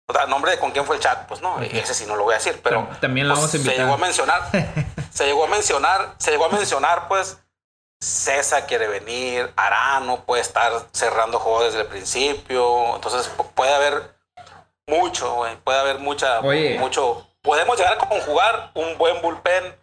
[0.08, 2.24] O sea, nombre de con quién fue el chat, pues no, ese sí no lo
[2.24, 2.82] voy a decir, pero...
[2.82, 3.76] Tam- también lo pues, vamos a invitar.
[3.76, 4.42] Se llegó a mencionar,
[5.12, 7.38] se llegó a mencionar, se llegó a mencionar, pues,
[8.02, 14.16] César quiere venir, Arano puede estar cerrando juegos desde el principio, entonces pu- puede haber
[14.88, 16.78] mucho, güey, puede haber mucha, Oye.
[16.80, 19.76] mucho, podemos llegar a conjugar un buen bullpen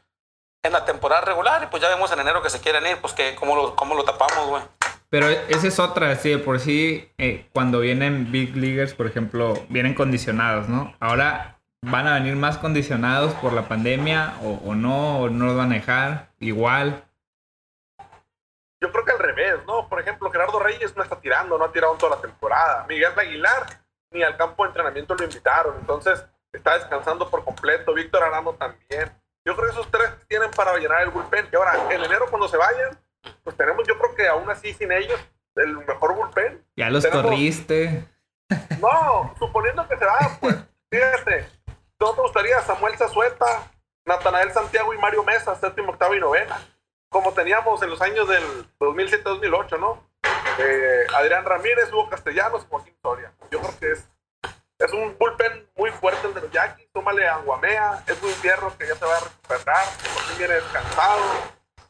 [0.64, 3.12] en la temporada regular y pues ya vemos en enero que se quieren ir, pues
[3.12, 4.62] que cómo lo, cómo lo tapamos, güey.
[5.10, 9.54] Pero esa es otra, sí, de por sí, eh, cuando vienen Big Leaguers, por ejemplo,
[9.70, 10.92] vienen condicionados, ¿no?
[11.00, 15.56] Ahora van a venir más condicionados por la pandemia o, o no, o no los
[15.56, 17.04] van a dejar igual.
[18.80, 19.88] Yo creo que al revés, ¿no?
[19.88, 22.86] Por ejemplo, Gerardo Reyes no está tirando, no ha tirado en toda la temporada.
[22.88, 23.66] Miguel Aguilar
[24.10, 27.92] ni al campo de entrenamiento lo invitaron, entonces está descansando por completo.
[27.92, 29.10] Víctor Arano también.
[29.44, 31.48] Yo creo que esos tres tienen para llenar el bullpen.
[31.52, 32.98] Y ahora, en enero cuando se vayan,
[33.42, 35.18] pues tenemos, yo creo que aún así sin ellos,
[35.56, 36.64] el mejor bullpen.
[36.76, 38.04] Ya los Tenemos- corriste.
[38.80, 40.56] No, suponiendo que se va, pues,
[40.90, 41.48] fíjate,
[42.00, 43.46] ¿no te gustaría Samuel Zazueta,
[44.06, 46.58] Natanael Santiago y Mario Mesa, séptimo, octavo y novena?
[47.08, 48.42] Como teníamos en los años del
[48.78, 50.08] 2007-2008, ¿no?
[50.58, 53.32] Eh, Adrián Ramírez, Hugo Castellanos Joaquín Soria.
[53.50, 54.08] Yo creo que es,
[54.78, 56.88] es un bullpen muy fuerte el de los Yankees.
[56.92, 60.38] Tómale a Guamea, es un fierro que ya se va a recuperar, que por fin
[60.38, 61.22] viene descansado.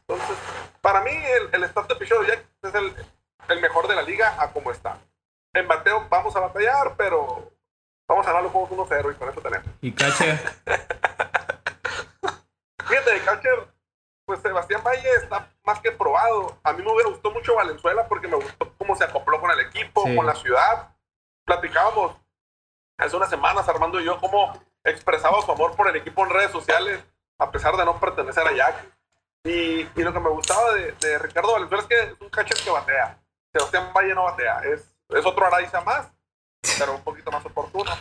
[0.07, 0.37] Entonces,
[0.81, 2.95] para mí, el, el staff de los Yankees es el,
[3.49, 4.99] el mejor de la liga a como está.
[5.53, 7.51] En bateo vamos a batallar, pero
[8.07, 9.67] vamos a ganar los juegos 1-0 y con eso tenemos.
[9.81, 10.37] Y catcher,
[12.87, 13.67] Fíjate, de catcher,
[14.29, 16.55] pues Sebastián Valle está más que probado.
[16.61, 19.59] A mí me hubiera gustado mucho Valenzuela porque me gustó cómo se acopló con el
[19.61, 20.15] equipo, Sí.
[20.15, 20.89] con la ciudad.
[21.45, 22.15] Platicábamos
[22.99, 26.51] hace unas semanas, Armando y yo, cómo expresaba su amor por el equipo en redes
[26.51, 27.03] sociales,
[27.39, 28.91] a pesar de no pertenecer a Yankees.
[29.45, 32.63] Y, y lo que me gustaba de, de Ricardo Valenzuela es que es un catcher
[32.63, 33.17] que batea.
[33.51, 36.07] Sebastián Valle no batea, es, es otro Araiza más,
[36.77, 37.91] pero un poquito más oportuno.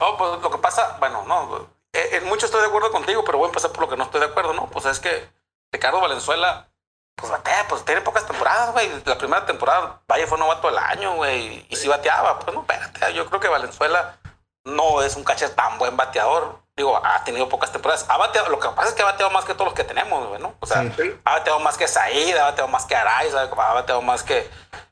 [0.00, 3.36] No, pues lo que pasa, bueno, no, eh, en mucho estoy de acuerdo contigo, pero
[3.36, 4.66] voy a empezar por lo que no estoy de acuerdo, ¿no?
[4.70, 5.28] Pues es que
[5.72, 6.68] Ricardo Valenzuela,
[7.14, 8.90] pues batea, pues tiene pocas temporadas, güey.
[9.04, 12.38] La primera temporada, Valle fue novato del año, güey, y sí bateaba.
[12.38, 14.16] Pues no, espérate, yo creo que Valenzuela
[14.64, 16.60] no es un catcher tan buen bateador.
[16.76, 18.06] Digo, ha tenido pocas temporadas.
[18.08, 20.28] Ha bateado, lo que pasa es que ha bateado más que todos los que tenemos,
[20.28, 20.54] güey, ¿no?
[20.60, 20.92] O sea, Sí.
[20.96, 21.20] Sí.
[21.24, 24.48] ha bateado más que Said, ha bateado más que Araiza, ha bateado más que,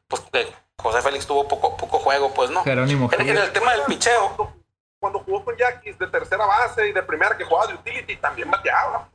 [0.08, 2.64] pues, que José Félix tuvo poco, poco juego, pues, ¿no?
[2.64, 4.56] Jerónimo En, en el tema del picheo, Cuando,
[4.98, 8.50] cuando jugó con Yankees de tercera base y de primera que jugaba de utility, también
[8.50, 9.08] bateaba.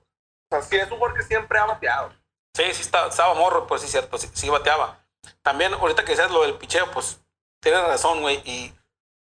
[0.52, 2.12] Sea, sí es un jugador que siempre ha bateado.
[2.54, 5.00] Sí, sí, estaba, estaba morro, pues sí, cierto, sí, sí bateaba.
[5.42, 7.22] También, ahorita que decías lo del picheo, pues
[7.62, 8.74] tienes razón, güey, y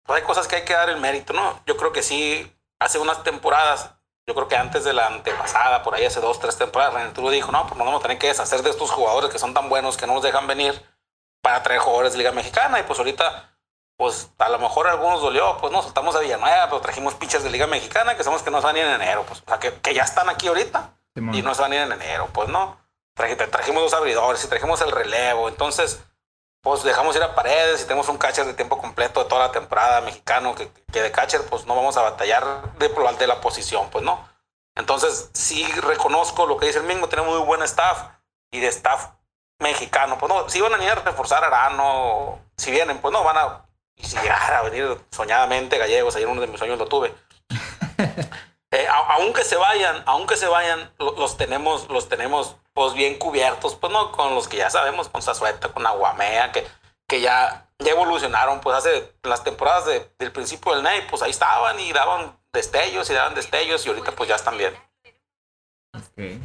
[0.03, 1.61] pues, hay cosas que hay que dar el mérito, ¿no?
[1.65, 3.91] Yo creo que sí, hace unas temporadas,
[4.27, 7.29] yo creo que antes de la antepasada, por ahí hace dos, tres temporadas, René Turo
[7.29, 9.69] dijo, no, pues no vamos a tener que deshacer de estos jugadores que son tan
[9.69, 10.85] buenos que no nos dejan venir
[11.41, 13.57] para traer jugadores de Liga Mexicana, y pues ahorita,
[13.95, 17.45] pues a lo mejor a algunos dolió, pues no, soltamos a Villanueva, pero trajimos pitchers
[17.45, 19.93] de Liga Mexicana que sabemos que no ir en enero, pues, o sea, que, que
[19.93, 21.35] ya están aquí ahorita Simón.
[21.35, 22.77] y no se van a ir en enero, pues no.
[23.15, 26.01] Traje- trajimos dos abridores y trajimos el relevo, entonces,
[26.61, 29.51] pues dejamos ir a paredes y tenemos un catcher de tiempo completo de toda la
[29.51, 33.89] temporada mexicano, que, que de catcher, pues no vamos a batallar de, de la posición,
[33.89, 34.27] pues no.
[34.75, 38.03] Entonces, sí reconozco lo que dice el mismo, tenemos muy buen staff
[38.51, 39.09] y de staff
[39.59, 43.37] mexicano, pues no, si van a venir a reforzar Arano, si vienen, pues no, van
[43.37, 47.13] a, y si llegara a venir soñadamente gallegos, ayer uno de mis sueños lo tuve,
[48.71, 53.75] eh, aunque se vayan, aunque se vayan, lo- los tenemos, los tenemos pues bien cubiertos,
[53.75, 56.65] pues no, con los que ya sabemos, con Sazueta, con Aguamea, que,
[57.07, 61.31] que ya, ya evolucionaron, pues hace las temporadas de- del principio del NEI, pues ahí
[61.31, 64.73] estaban y daban destellos y daban destellos y ahorita pues ya están bien.
[65.93, 66.41] Ok.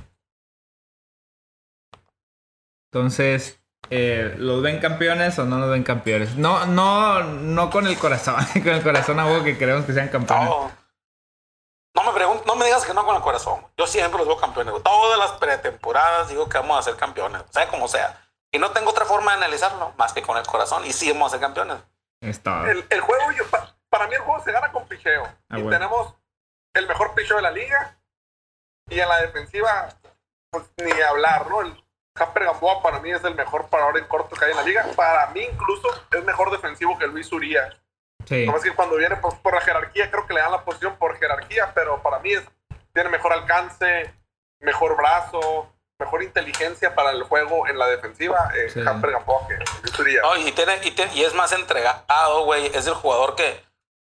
[2.93, 3.61] Entonces,
[3.91, 6.37] eh, ¿los ven campeones o no los ven campeones?
[6.37, 10.09] No, no, no con el corazón, con el corazón a huevo que queremos que sean
[10.09, 10.49] campeones.
[11.95, 13.67] No me pregun- no me digas que no con el corazón.
[13.77, 14.83] Yo siempre los veo campeones.
[14.83, 18.23] Todas las pretemporadas digo que vamos a ser campeones, sea como sea.
[18.53, 20.85] Y no tengo otra forma de analizarlo más que con el corazón.
[20.87, 21.79] Y sí vamos a ser campeones.
[22.21, 22.65] Es todo.
[22.67, 25.25] El, el juego, yo, pa- para mí el juego se gana con picheo.
[25.51, 25.71] Ah, y bueno.
[25.71, 26.15] tenemos
[26.75, 27.99] el mejor picheo de la liga.
[28.89, 29.89] Y en la defensiva,
[30.51, 31.61] pues ni hablar, ¿no?
[31.63, 31.85] El
[32.17, 34.87] Jasper Gamboa para mí es el mejor parador en corto que hay en la liga.
[34.97, 37.77] Para mí incluso es mejor defensivo que Luis Urias.
[38.25, 38.47] Sí.
[38.47, 41.17] Nomás que cuando viene pues, por la jerarquía, creo que le dan la posición por
[41.19, 42.43] jerarquía, pero para mí es,
[42.97, 44.13] tiene mejor alcance,
[44.61, 48.81] mejor brazo, mejor inteligencia para el juego en la defensiva, eh, Sí.
[48.87, 49.13] Hamper.
[50.23, 52.67] No, y, tiene, y, tiene- y es más entregado, güey.
[52.75, 53.65] Es el jugador que.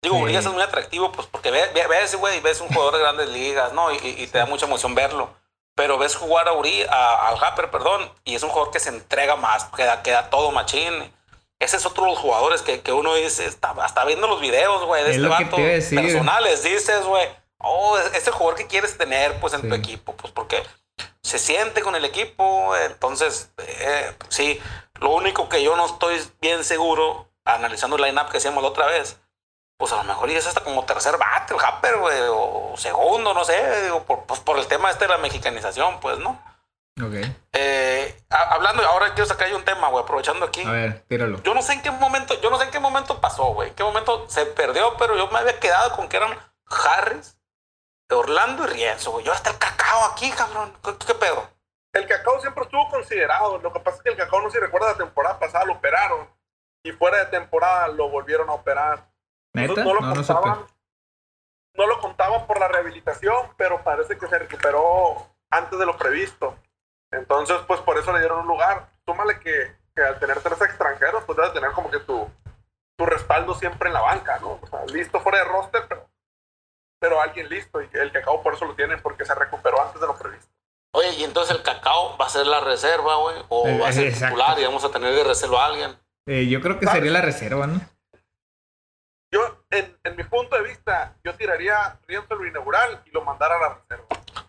[0.03, 0.23] Digo, Sí.
[0.23, 3.29] Urias es muy atractivo, pues porque ve- ve- ves, güey, ves un jugador de grandes
[3.29, 3.93] ligas, ¿no?
[3.93, 5.31] Y, y- te da mucha emoción verlo.
[5.77, 8.89] Pero ves jugar a Uri, a- al Happer, perdón, y es un jugador que se
[8.89, 11.13] entrega más, que da, que da todo machín.
[11.59, 14.85] Ese es otro de los jugadores que, que uno dice, está, hasta viendo los videos,
[14.87, 16.01] güey, de Es este lo que vato te iba a decir.
[16.01, 17.29] personales, dices, güey,
[17.61, 19.81] oh, es, el jugador que quieres tener, pues, en tu Sí.
[19.81, 20.63] equipo, pues, porque
[21.23, 24.61] se siente con el equipo, entonces, eh, sí,
[25.01, 28.87] lo único que yo no estoy bien seguro, analizando el line-up que hacíamos la otra
[28.87, 29.19] vez,
[29.79, 33.45] pues a lo mejor es hasta como tercer bate el Happer, güey, o segundo, no
[33.45, 36.43] sé, digo, por, pues por el tema este de la mexicanización, pues, ¿no?
[37.03, 37.15] Ok.
[37.53, 40.63] Eh, ha- hablando, ahora quiero sacar yo un tema, güey, aprovechando aquí.
[40.67, 41.43] A ver, tíralo.
[41.43, 43.75] Yo no sé en qué momento, yo no sé en qué momento pasó, güey, en
[43.75, 47.39] qué momento se perdió, pero yo me había quedado con que eran Harris,
[48.15, 49.25] Orlando y Rienzo, güey.
[49.25, 50.73] Y ahora está el cacao aquí, cabrón.
[50.85, 51.49] ¿Qué, qué pedo?
[51.93, 53.59] El cacao siempre estuvo considerado.
[53.59, 55.75] Lo que pasa es que el cacao, no sé si recuerda, la temporada pasada lo
[55.75, 56.29] operaron.
[56.83, 59.09] Y fuera de temporada lo volvieron a operar.
[59.53, 59.73] ¿Neta?
[59.73, 60.35] Entonces, no lo No, no supe.
[60.35, 60.67] contaban.
[61.75, 66.57] No lo contaban por la rehabilitación, pero parece que se recuperó antes de lo previsto.
[67.13, 68.89] Entonces, pues por eso le dieron un lugar.
[69.07, 72.29] Súmale que, que al tener tres extranjeros, pues debes tener como que tu,
[72.97, 74.59] tu respaldo siempre en la banca, ¿no?
[74.63, 76.10] O sea, listo fuera de roster, pero,
[77.01, 77.81] pero alguien listo.
[77.83, 80.49] Y el cacao por eso lo tiene, porque se recuperó antes de lo previsto.
[80.93, 83.37] Oye, y entonces el cacao va a ser la reserva, güey.
[83.49, 84.37] O Eh, va a ser exacto.
[84.37, 85.99] titular y vamos a tener de reserva a alguien.
[86.27, 86.99] Eh, yo creo que ¿Sabes?
[86.99, 87.81] sería la reserva, ¿no?
[89.33, 93.57] Yo, en, en mi punto de vista, yo tiraría Rienzo lo inaugural y lo mandara
[93.57, 94.07] a la reserva.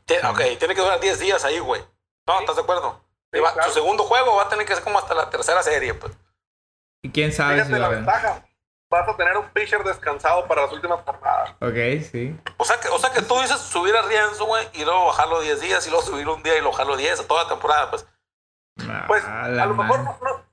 [0.07, 1.81] Tie- Ok, tiene que durar 10 días ahí, güey.
[2.27, 2.33] ¿No?
[2.37, 2.39] Sí.
[2.41, 3.03] ¿Estás de acuerdo?
[3.31, 3.69] Sí, Y va- claro.
[3.69, 6.13] Su segundo juego va a tener que ser como hasta la tercera serie, pues.
[7.03, 7.97] Y quién sabe si Fíjate va la a haber.
[7.99, 8.45] ventaja.
[8.91, 11.51] Vas a tener un pitcher descansado para las últimas jornadas.
[11.61, 12.37] Ok, sí.
[12.57, 15.39] O sea, que, o sea que tú dices subir a Rienzo, güey, y luego bajarlo
[15.39, 17.89] 10 días, y luego subir un día y luego bajarlo 10 a toda la temporada,
[17.89, 18.05] pues.
[19.07, 20.43] Pues Ah, a la lo mejor no, no,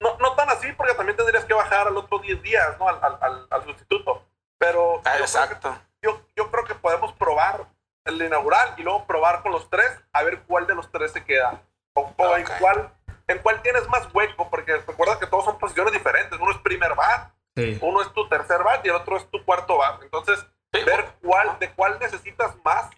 [0.00, 2.86] no, no tan así, porque también tendrías que bajar al otro 10 días, ¿no?
[2.88, 4.22] Al, al, al, sustituto.
[4.58, 5.70] Pero Ah, yo, creo exacto.
[6.00, 7.64] que, yo, yo creo que podemos probar
[8.04, 11.24] el inaugural y luego probar con los tres a ver cuál de los tres se
[11.24, 11.62] queda.
[11.94, 12.36] O, o Ok.
[12.38, 12.92] en, cuál,
[13.28, 16.38] en cuál tienes más hueco, porque recuerda que todos son posiciones diferentes.
[16.38, 17.78] Uno es primer bat, Sí.
[17.80, 20.02] uno es tu tercer bat y el otro es tu cuarto bat.
[20.02, 22.90] Entonces, Sí, ver cuál, de cuál necesitas más,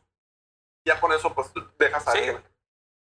[0.84, 2.18] ya con eso pues dejas a Sí.
[2.18, 2.44] alguien.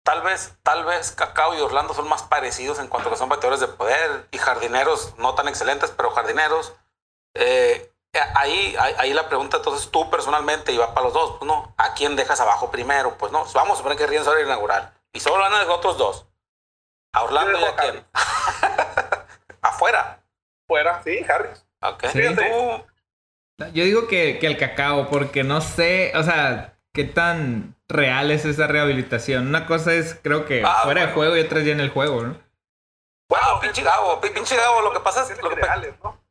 [0.04, 3.30] Tal vez, tal vez Cacao y Orlando son más parecidos en cuanto a que son
[3.30, 6.74] bateadores de poder y jardineros, no tan excelentes, pero jardineros.
[7.34, 7.94] Eh,
[8.36, 11.74] ahí, ahí, ahí la pregunta, entonces tú personalmente, y va para los dos, pues no,
[11.78, 13.18] ¿a quién dejas abajo primero?
[13.18, 14.94] Pues no, vamos a suponer que Rienzo era el inaugural.
[15.14, 16.26] Y solo van a los otros dos.
[17.14, 18.06] ¿A Orlando y a quién?
[19.62, 20.22] Afuera.
[20.68, 21.66] Fuera, sí, Harris.
[21.82, 22.06] Ok.
[22.12, 22.22] Sí.
[23.74, 28.46] Yo digo que, que el cacao, porque no sé, o sea, qué tan real es
[28.46, 29.48] esa rehabilitación.
[29.48, 31.16] Una cosa es, creo que Ah, fuera de bueno.
[31.16, 32.38] juego y otra es ya en el juego, ¿no?
[33.30, 35.42] Bueno, pinche Gabo, pi- pinche Gabo, lo que pasa es...
[35.42, 36.22] Lo que, ideales, ¿no?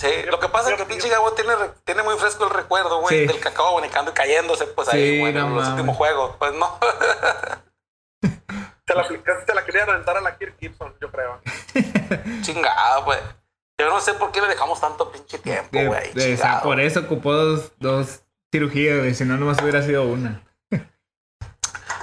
[0.00, 1.52] Sí, lo que pasa es que pinche Gabo tiene,
[1.84, 3.26] tiene muy fresco el recuerdo, güey, Sí.
[3.26, 6.36] del cacao abonicando y cayéndose, pues ahí, Sí, güey, en los últimos juegos.
[6.38, 6.78] Pues no.
[8.86, 11.40] Se la, casi se la quería aventar a la Kirk Gibson, yo creo.
[12.42, 13.18] Chingada, güey.
[13.80, 16.12] Yo no sé por qué le dejamos tanto pinche tiempo, güey.
[16.12, 16.62] de- o sea, chingado.
[16.64, 20.42] por eso ocupó dos, dos cirugías, güey, si no, nomás hubiera sido una.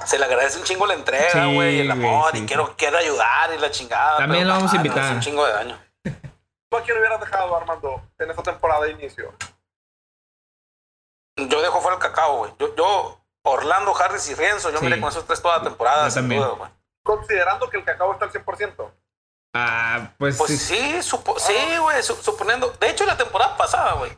[0.05, 2.45] Se le agradece un chingo la entrega, Sí, güey, el güey, amor, sí, y sí.
[2.45, 4.17] quiero, quiero ayudar y la chingada.
[4.19, 5.03] También pero, lo vamos a ah, invitar.
[5.05, 5.79] es un chingo de daño.
[6.69, 9.33] ¿Tú a quién hubieras dejado, Armando, en esta temporada de inicio?
[11.37, 12.51] Yo dejo fuera el cacao, güey.
[12.59, 14.83] Yo, yo, Orlando, Harris y Rienzo, yo Sí.
[14.85, 16.41] me le con esos tres toda la temporada, Yo sin también.
[16.41, 16.69] duda, güey.
[17.03, 18.91] Considerando que el cacao está al 100%.
[19.57, 20.57] Ah, pues, Pues sí.
[20.57, 22.71] sí, supo- sí, güey, su- suponiendo.
[22.79, 24.11] De hecho, la temporada pasada, güey,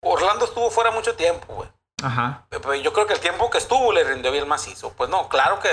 [0.00, 1.68] Orlando estuvo fuera mucho tiempo, güey.
[2.02, 2.46] Ajá.
[2.82, 4.92] Yo creo que el tiempo que estuvo le rindió bien macizo.
[4.92, 5.68] Pues no, claro que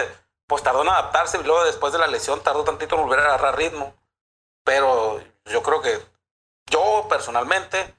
[0.48, 3.26] pues tardó en adaptarse y luego después de la lesión tardó tantito en volver a
[3.26, 3.94] agarrar ritmo.
[4.64, 6.02] Pero yo creo que
[6.70, 7.96] yo personalmente,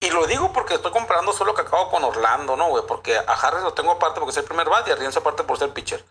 [0.00, 2.84] y lo digo porque estoy comparando solo Cacao con Orlando, ¿no, güey?
[2.86, 5.44] Porque a Harris lo tengo aparte porque es el primer bat y a Rienzo aparte
[5.44, 6.04] por ser pitcher.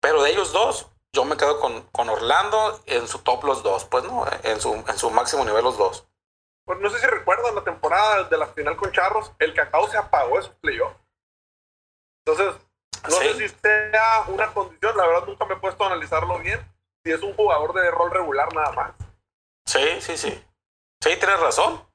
[0.00, 3.84] Pero de ellos dos, yo me quedo con, con Orlando en su top los dos,
[3.86, 6.06] pues no, en su, en su máximo nivel los dos.
[6.66, 9.96] Pues no sé si recuerdan la temporada de la final con Charros, el cacao se
[9.96, 10.96] apagó de sus playoffs.
[12.26, 12.60] Entonces,
[13.04, 13.28] no Sí.
[13.28, 16.60] sé si sea una condición, la verdad nunca me he puesto a analizarlo bien,
[17.04, 18.92] si es un jugador de rol regular nada más.
[19.66, 20.30] Sí, sí, sí.
[21.02, 21.86] Sí, tienes razón.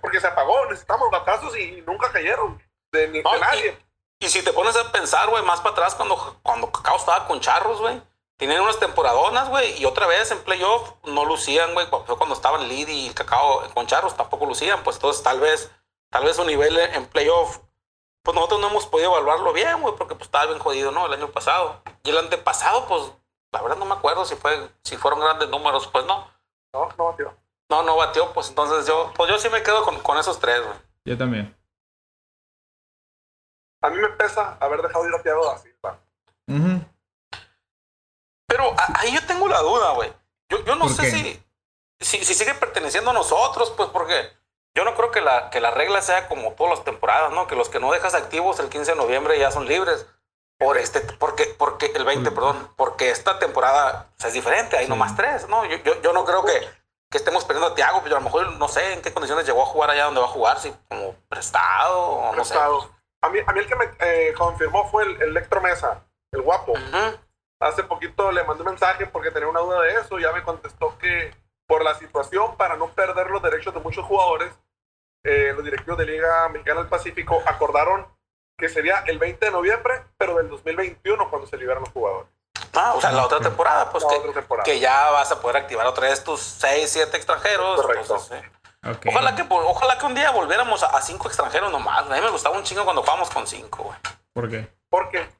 [0.00, 2.60] Porque se apagó, necesitamos batazos y nunca cayeron
[2.92, 3.70] de, ni No, de y- nadie.
[3.70, 3.91] Y
[4.28, 7.80] si te pones a pensar, güey, más para atrás, cuando, cuando Cacao estaba con Charros,
[7.80, 8.00] güey,
[8.36, 12.68] tenían unas temporadonas, güey, y otra vez en playoff no lucían, güey, fue cuando estaban
[12.68, 15.70] Lead y Cacao con Charros tampoco lucían, pues entonces tal vez,
[16.10, 17.58] tal vez su nivel en playoff
[18.22, 21.06] pues nosotros no hemos podido evaluarlo bien, güey, porque pues estaba bien jodido, ¿no?
[21.06, 21.82] El año pasado.
[22.04, 23.12] Y el antepasado, pues,
[23.52, 26.28] la verdad no me acuerdo si fue, si fueron grandes números, pues no.
[26.72, 27.36] No, no batió.
[27.68, 30.62] No, no batió, pues entonces yo, pues yo sí me quedo con, con esos tres,
[30.64, 30.76] güey.
[31.04, 31.56] Yo también.
[33.82, 35.98] A mí me pesa haber dejado ir a Thiago da Silva.
[36.48, 36.84] Ujú.
[38.46, 40.12] Pero a- ahí yo tengo la duda, güey.
[40.48, 41.44] Yo, yo no ¿Por sé si,
[42.00, 44.30] si, si sigue perteneciendo a nosotros, pues porque
[44.74, 47.46] yo no creo que la, que la regla sea como todas las temporadas, ¿no?
[47.46, 50.06] Que los que no dejas activos el 15 de noviembre ya son libres.
[50.58, 52.34] Por este, porque, porque el 20, Mm.
[52.34, 54.90] perdón, porque esta temporada o sea, es diferente, hay Sí.
[54.90, 55.64] nomás tres, ¿no?
[55.64, 56.52] Yo, yo, yo no creo que,
[57.10, 59.62] que estemos perdiendo a Tiago, pero a lo mejor no sé en qué condiciones llegó
[59.62, 62.54] a jugar allá donde va a jugar, si como prestado o no sé.
[63.22, 66.42] A mí, a mí el que me eh, confirmó fue el, el Electro Mesa, el
[66.42, 66.72] guapo.
[66.72, 67.18] Ujú.
[67.60, 70.18] Hace poquito le mandé un mensaje porque tenía una duda de eso.
[70.18, 71.32] Ya me contestó que
[71.66, 74.52] por la situación, para no perder los derechos de muchos jugadores,
[75.24, 78.06] eh, los directivos de Liga Mexicana del Pacífico acordaron
[78.58, 82.30] que sería el 20 de noviembre, pero del 2021 cuando se liberan los jugadores.
[82.74, 84.64] Ah, o sea, la otra temporada, pues La que, otra temporada.
[84.64, 87.80] que ya vas a poder activar otra vez tus 6, 7 extranjeros.
[87.80, 88.02] Correcto.
[88.02, 88.61] entonces, sí.
[89.06, 92.00] Ojalá que, ojalá que un día volviéramos a, a cinco extranjeros nomás.
[92.00, 93.98] A mí me gustaba un chingo cuando jugábamos con cinco, güey.
[94.32, 94.68] ¿Por qué?
[94.90, 95.30] Porque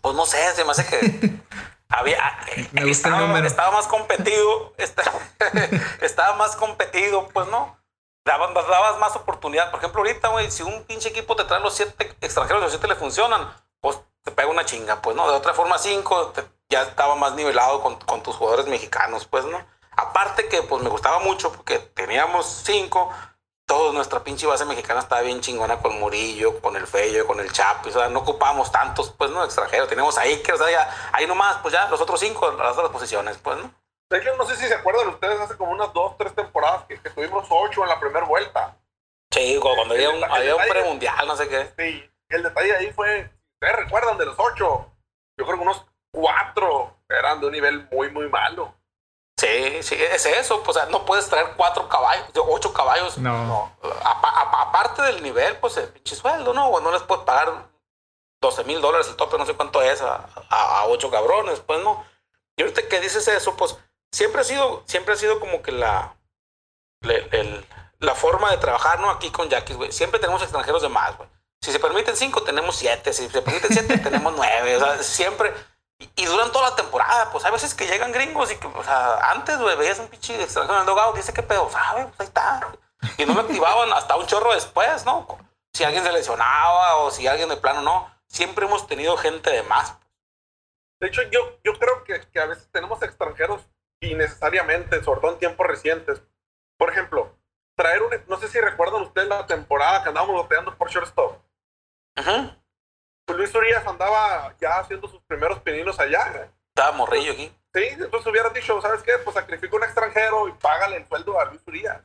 [0.00, 0.98] Pues no sé, se me hace que
[1.88, 2.18] había
[2.56, 3.46] eh, Me gusta el estaba, número.
[3.46, 4.72] estaba más competido,
[6.00, 7.78] estaba más competido, pues no.
[8.24, 9.70] Dabas, dabas más oportunidad.
[9.72, 12.72] Por ejemplo, ahorita, güey, si un pinche equipo te trae los siete extranjeros y los
[12.72, 15.28] siete le funcionan, pues te pega una chinga, pues no.
[15.28, 19.44] De otra forma, cinco te- ya estaba más nivelado con, con tus jugadores mexicanos, pues
[19.44, 19.58] no.
[20.02, 23.10] Aparte que pues me gustaba mucho porque teníamos cinco,
[23.66, 27.52] toda nuestra pinche base mexicana estaba bien chingona con Murillo, con el Fello, con el
[27.52, 29.44] Chapo, o sea, no ocupábamos tantos, pues, ¿no?
[29.44, 32.76] Extranjeros, teníamos ahí que, o sea, ya, ahí nomás, pues ya, los otros cinco, las
[32.76, 33.72] otras posiciones, pues, ¿no?
[34.36, 37.46] no sé si se acuerdan ustedes hace como unas dos, tres temporadas que, que tuvimos
[37.48, 38.76] ocho en la primera vuelta.
[39.30, 41.72] Sí, cuando había un, había un premundial, no sé qué.
[41.78, 44.92] Sí, el detalle ahí fue, ustedes recuerdan de los ocho,
[45.38, 48.74] yo creo que unos cuatro eran de un nivel muy, muy malo.
[49.42, 53.72] Sí, sí, es eso, pues, o sea, no puedes traer cuatro caballos, ocho caballos, No.
[54.04, 56.68] apa- aparte del nivel, pues, el pinche sueldo, ¿no?
[56.68, 57.68] O no les puedes pagar
[58.40, 61.80] 12 mil dólares el tope, no sé cuánto es, a, a, a ocho cabrones, pues,
[61.82, 62.04] ¿no?
[62.56, 63.76] Y ahorita que dices eso, pues,
[64.12, 66.14] siempre ha sido, siempre ha sido como que la,
[67.00, 67.66] le- el-
[67.98, 69.10] la forma de trabajar, ¿no?
[69.10, 69.92] Aquí con Jackie, güey.
[69.92, 71.28] Siempre tenemos extranjeros de más, güey.
[71.60, 73.12] Si se permiten cinco, tenemos siete.
[73.12, 74.76] Si se permiten siete, tenemos nueve.
[74.76, 75.54] O sea, siempre.
[76.02, 77.30] Y, y duran toda la temporada.
[77.30, 80.40] Pues hay veces que llegan gringos y que, o sea, antes, güey, veías un pinche
[80.42, 82.06] extranjero en el dogado, dice qué pedo, ¿sabes?
[82.06, 82.68] Pues ahí está.
[83.18, 85.26] Y no lo activaban hasta un chorro después, ¿no?
[85.72, 88.12] Si alguien se lesionaba o si alguien de plano no.
[88.26, 89.96] Siempre hemos tenido gente de más.
[91.00, 93.62] De hecho, yo, yo creo que, que a veces tenemos extranjeros
[94.00, 96.22] innecesariamente, sobre todo en tiempos recientes.
[96.78, 97.36] Por ejemplo,
[97.76, 101.38] traer un, no sé si recuerdan ustedes la temporada que andábamos bateando por shortstop.
[102.18, 102.32] Ujú.
[102.32, 102.61] Pues
[103.28, 106.50] Luis Urias andaba ya haciendo sus primeros pininos allá.
[106.68, 107.54] Estaba morrillo aquí.
[107.74, 109.12] Sí, entonces hubieran dicho, ¿sabes qué?
[109.24, 112.02] Pues sacrifica un extranjero y págale el sueldo a Luis Urias.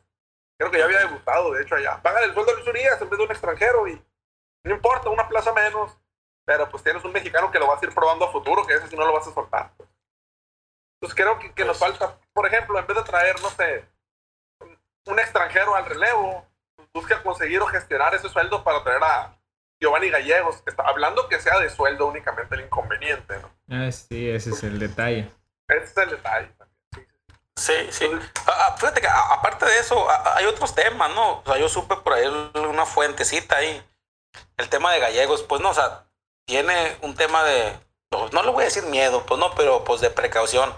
[0.58, 2.02] Creo que ya había debutado, de hecho, allá.
[2.02, 4.02] Págale el sueldo a Luis Urias en vez de un extranjero y
[4.64, 5.98] no importa, una plaza menos.
[6.46, 8.88] Pero pues tienes un mexicano que lo vas a ir probando a futuro, que ese
[8.88, 9.72] sí no lo vas a soltar.
[9.76, 9.90] pues.
[11.02, 13.86] Entonces creo que, que nos Pues- falta, por ejemplo, en vez de traer, no sé,
[15.06, 19.37] un- extranjero al relevo, pues, busca conseguir o gestionar ese sueldo para traer a
[19.80, 20.64] Giovanni Gallegos.
[20.66, 23.50] está, hablando que sea de sueldo únicamente el inconveniente, ¿no?
[23.70, 25.30] Ah, sí, ese es el detalle.
[25.68, 27.10] Ese es el detalle también.
[27.56, 28.10] sí, sí.
[28.48, 31.40] Ah, ah, fíjate que a- aparte de eso, hay otros temas, ¿no?
[31.40, 33.84] O sea, yo supe por ahí una fuentecita ahí.
[34.58, 36.06] El tema de gallegos, pues no, o sea,
[36.46, 37.78] tiene un tema de,
[38.10, 40.74] pues, no le voy a decir miedo, pues no, pero pues de precaución.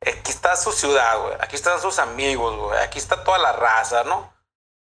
[0.00, 1.34] Aquí está su ciudad, güey.
[1.40, 2.80] Aquí están sus amigos, güey.
[2.80, 4.32] Aquí está toda la raza, ¿no?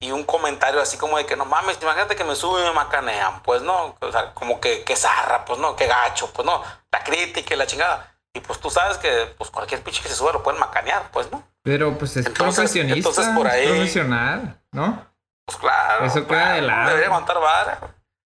[0.03, 2.75] Y un comentario así como de que no mames, imagínate que me suben y me
[2.75, 6.61] macanean, pues no, o sea, como que, que zarra, pues no, que gacho, pues no,
[6.91, 8.13] la crítica y la chingada.
[8.35, 11.31] Y pues tú sabes que pues cualquier pinche que se sube lo pueden macanear, pues
[11.31, 11.47] no.
[11.63, 13.09] Pero pues es Entonces- profesionista.
[13.11, 15.07] entonces por ahí- Es profesional, ¿no?
[15.47, 16.05] Pues claro.
[16.05, 16.87] Eso queda de claro, lado.
[16.89, 17.79] Debería aguantar vara.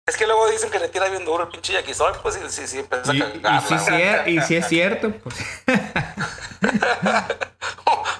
[0.06, 2.66] Es que luego dicen que le tira bien duro el pinche yaquisoy, pues si si,
[2.66, 5.36] si empieza Y, a y si, es- y si es cierto, pues.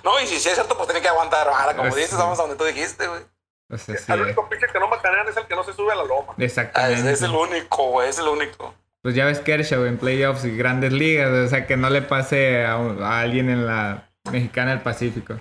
[0.05, 1.77] No, y si es cierto, pues tiene que aguantar vara.
[1.77, 3.23] Como Pues dices, vamos a donde tú dijiste, güey.
[3.69, 5.97] Pues así El único pinche que no macanean es el que no se sube a
[5.97, 6.33] la loma.
[6.33, 7.13] Ah, es, Exactamente.
[7.13, 8.75] es el único, güey, es el único.
[9.03, 12.65] Pues ya ves Kershaw en playoffs y grandes ligas, o sea, que no le pase
[12.65, 15.39] a, alguien en la mexicana del Pacífico.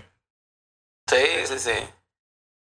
[1.09, 1.71] Sí, sí, sí.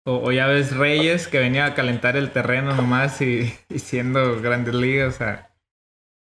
[0.06, 4.42] O, o ya ves Reyes que venía a calentar el terreno nomás y, y siendo
[4.42, 5.52] grandes ligas, o sea,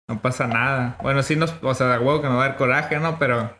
[0.07, 0.97] no pasa nada.
[1.01, 3.17] Bueno, sí nos, o sea, a huevo que nos va a dar coraje, ¿no?
[3.17, 3.57] Pero,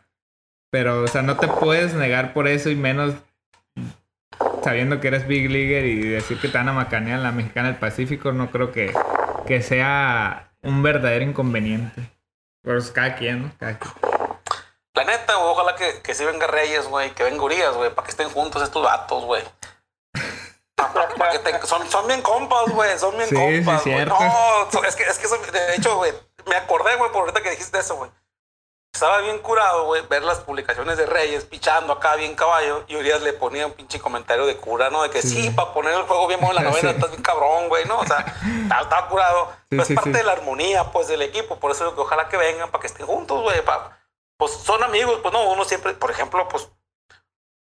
[0.69, 3.15] pero, o sea, no te puedes negar por eso y menos
[4.63, 7.67] sabiendo que eres Big Leaguer y decir que te van a macanear en la Mexicana
[7.69, 8.93] del Pacífico, no creo que,
[9.47, 12.01] que sea un verdadero inconveniente.
[12.63, 13.51] Pero es cada quien, ¿no?
[13.59, 13.93] Cada quien.
[14.93, 18.05] La neta, güey, ojalá que, que sí venga Reyes, güey, que venga Urias, güey, para
[18.05, 19.41] que estén juntos estos vatos, güey.
[21.17, 23.83] Pa' que te- son, son bien compas, güey, son bien Sí, sí, compas.
[23.83, 23.95] güey.
[23.95, 24.15] cierto.
[24.73, 26.11] No, es que, es que son- de hecho, güey,
[26.47, 28.11] me acordé, güey, por ahorita que dijiste eso, güey.
[28.93, 33.21] Estaba bien curado, güey, ver las publicaciones de Reyes pichando acá bien caballo y Urias
[33.21, 35.01] le ponía un pinche comentario de cura, ¿no?
[35.03, 36.95] De que sí, para poner el juego bien bueno en la novena, Sí.
[36.95, 37.99] estás bien cabrón, güey, ¿no?
[37.99, 38.17] O sea,
[38.63, 39.47] estaba, estaba curado.
[39.51, 40.17] Sí, Pero sí, es parte sí.
[40.17, 41.57] de la armonía, pues, del equipo.
[41.57, 43.63] Por eso digo que ojalá que vengan para que estén juntos, güey.
[43.63, 43.97] pa-
[44.37, 46.67] Pues son amigos, pues no, uno siempre, por ejemplo, pues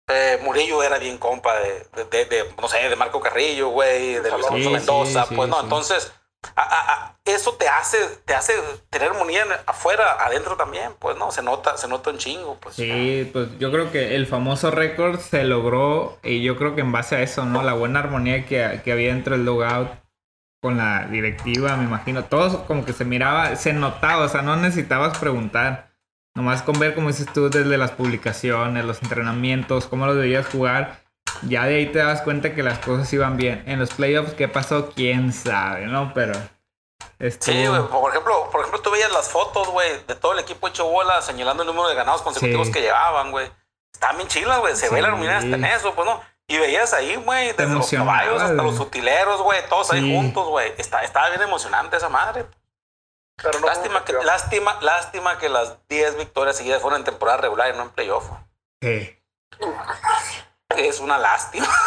[0.07, 4.15] eh, Murillo era bien compa de, de, de- de, no sé, de Marco Carrillo, güey,
[4.15, 5.63] de Luis Sí, Alonso sí, Mendoza, sí, pues no, sí.
[5.65, 6.11] entonces
[6.55, 8.53] a- a- eso te hace, te hace
[8.89, 12.75] tener armonía afuera, adentro también, pues no, se nota, se nota un chingo, pues.
[12.75, 16.91] Sí, pues yo creo que el famoso récord se logró y yo creo que en
[16.91, 17.61] base a eso, ¿no?
[17.61, 19.89] La buena armonía que, que había dentro del logout
[20.61, 22.25] con la directiva, me imagino.
[22.25, 25.89] Todos como que se miraba, se notaba, o sea, no necesitabas preguntar.
[26.35, 30.99] Nomás con ver, como dices tú, desde las publicaciones, los entrenamientos, cómo los debías jugar,
[31.43, 33.63] ya de ahí te das cuenta que las cosas iban bien.
[33.67, 34.91] En los playoffs, ¿qué pasó?
[34.95, 36.11] ¿Quién sabe, no?
[36.13, 36.33] Pero...
[37.19, 37.81] estuvo- Sí, güey.
[37.87, 41.21] Por ejemplo, por ejemplo, tú veías las fotos, güey, de todo el equipo hecho bola,
[41.21, 42.73] señalando el número de ganados consecutivos Sí.
[42.73, 43.51] que llevaban, güey.
[43.93, 44.75] Estaban bien chilas, güey.
[44.75, 45.01] Se ve Sí.
[45.01, 46.21] la armonía hasta en eso, pues no.
[46.47, 50.73] Y veías ahí, güey, desde los caballos hasta los utileros, güey, todos ahí juntos, güey.
[50.77, 52.45] Está, estaba bien emocionante esa madre.
[53.41, 57.73] Pero no lástima, que, lástima, lástima que las 10 victorias seguidas fueron en temporada regular
[57.73, 58.25] y no en playoff.
[58.81, 59.15] Sí.
[60.77, 61.67] Es una lástima.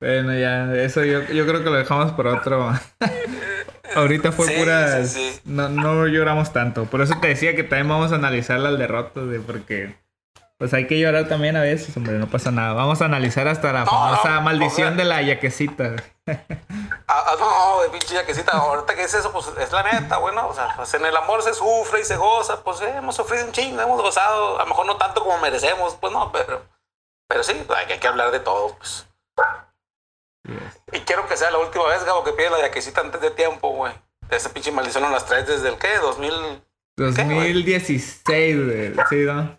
[0.00, 2.72] Bueno, ya, eso yo, yo creo que lo dejamos por otro.
[3.94, 5.04] Ahorita fue Sí, pura.
[5.04, 5.40] sí, sí.
[5.44, 6.84] No, no lloramos tanto.
[6.86, 9.94] Por eso te decía que también vamos a analizar las derrotas, de porque.
[10.56, 12.72] Pues hay que llorar también a veces, hombre, no pasa nada.
[12.72, 15.96] Vamos a analizar hasta la No, famosa no, maldición o sea- de la yaquecita.
[16.26, 16.34] Ah,
[17.08, 18.52] ah, no, güey, pinche yaquecita.
[18.52, 20.48] Ahorita que es eso, pues es la neta, bueno.
[20.48, 22.62] O sea, pues en el amor se sufre y se goza.
[22.64, 24.56] Pues eh, hemos sufrido un chingo, hemos gozado.
[24.58, 26.62] A lo mejor no tanto como merecemos, pues no, pero,
[27.30, 29.06] pero sí, hay, que- que hablar de todo, pues.
[30.92, 33.70] Y quiero que sea la última vez, Gabo, que pide la yaquecita antes de tiempo,
[33.70, 33.92] güey.
[34.30, 36.62] Esa pinche maldición no las traes desde el qué, 2000.
[36.96, 38.94] 2016, güey.
[39.08, 39.58] Sí, ¿no?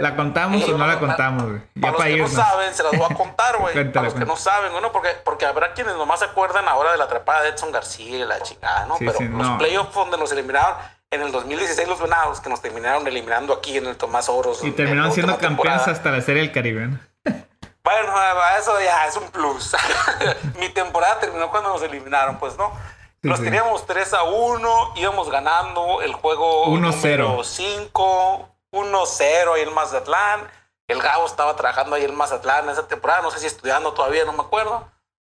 [0.00, 1.60] ¿La contamos o no la contamos, güey?
[1.74, 2.32] Ya Para los para que no irnos.
[2.32, 3.74] saben, se las voy a contar, güey.
[3.92, 6.98] Para los que no saben, bueno, porque, porque habrá quienes nomás se acuerdan ahora de
[6.98, 8.96] la atrapada de Edson García y la chingada, ¿no?
[8.98, 9.58] Sí, Pero sí, los no.
[9.58, 10.76] playoffs donde nos eliminaron
[11.12, 14.64] en el 2016 los venados, que nos terminaron eliminando aquí en el Tomás Oros.
[14.64, 16.98] Y terminaron siendo campeones hasta la Serie del Caribe, ¿no?
[17.84, 18.14] Bueno,
[18.58, 19.74] eso ya es un plus.
[20.60, 22.72] Mi temporada terminó cuando nos eliminaron, pues no.
[23.20, 23.44] Sí, Los sí.
[23.44, 27.42] teníamos 3 a 1, íbamos ganando el juego 1-0.
[27.44, 30.48] 5, 1-0 ahí en Mazatlán.
[30.86, 34.32] El Gabo estaba trabajando ahí en Mazatlán esa temporada, no sé si estudiando todavía, no
[34.32, 34.88] me acuerdo.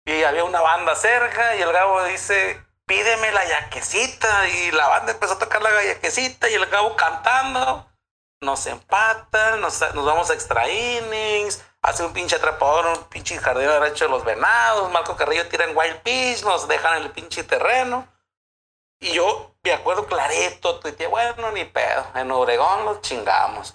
[0.05, 4.49] Y había una banda cerca y el Gabo dice, pídeme la yaquecita.
[4.49, 7.89] Y la banda empezó a tocar la yaquecita y el Gabo cantando.
[8.41, 11.63] Nos empatan, nos, nos vamos a extra innings.
[11.83, 14.91] Hace un pinche atrapador, un pinche jardín derecho de los venados.
[14.91, 18.09] Marco Carrillo tira en wild pitch, nos dejan en el pinche terreno.
[19.01, 22.07] Y yo me acuerdo clarito, tuiteé, bueno, ni pedo.
[22.15, 23.75] En Obregón los chingamos.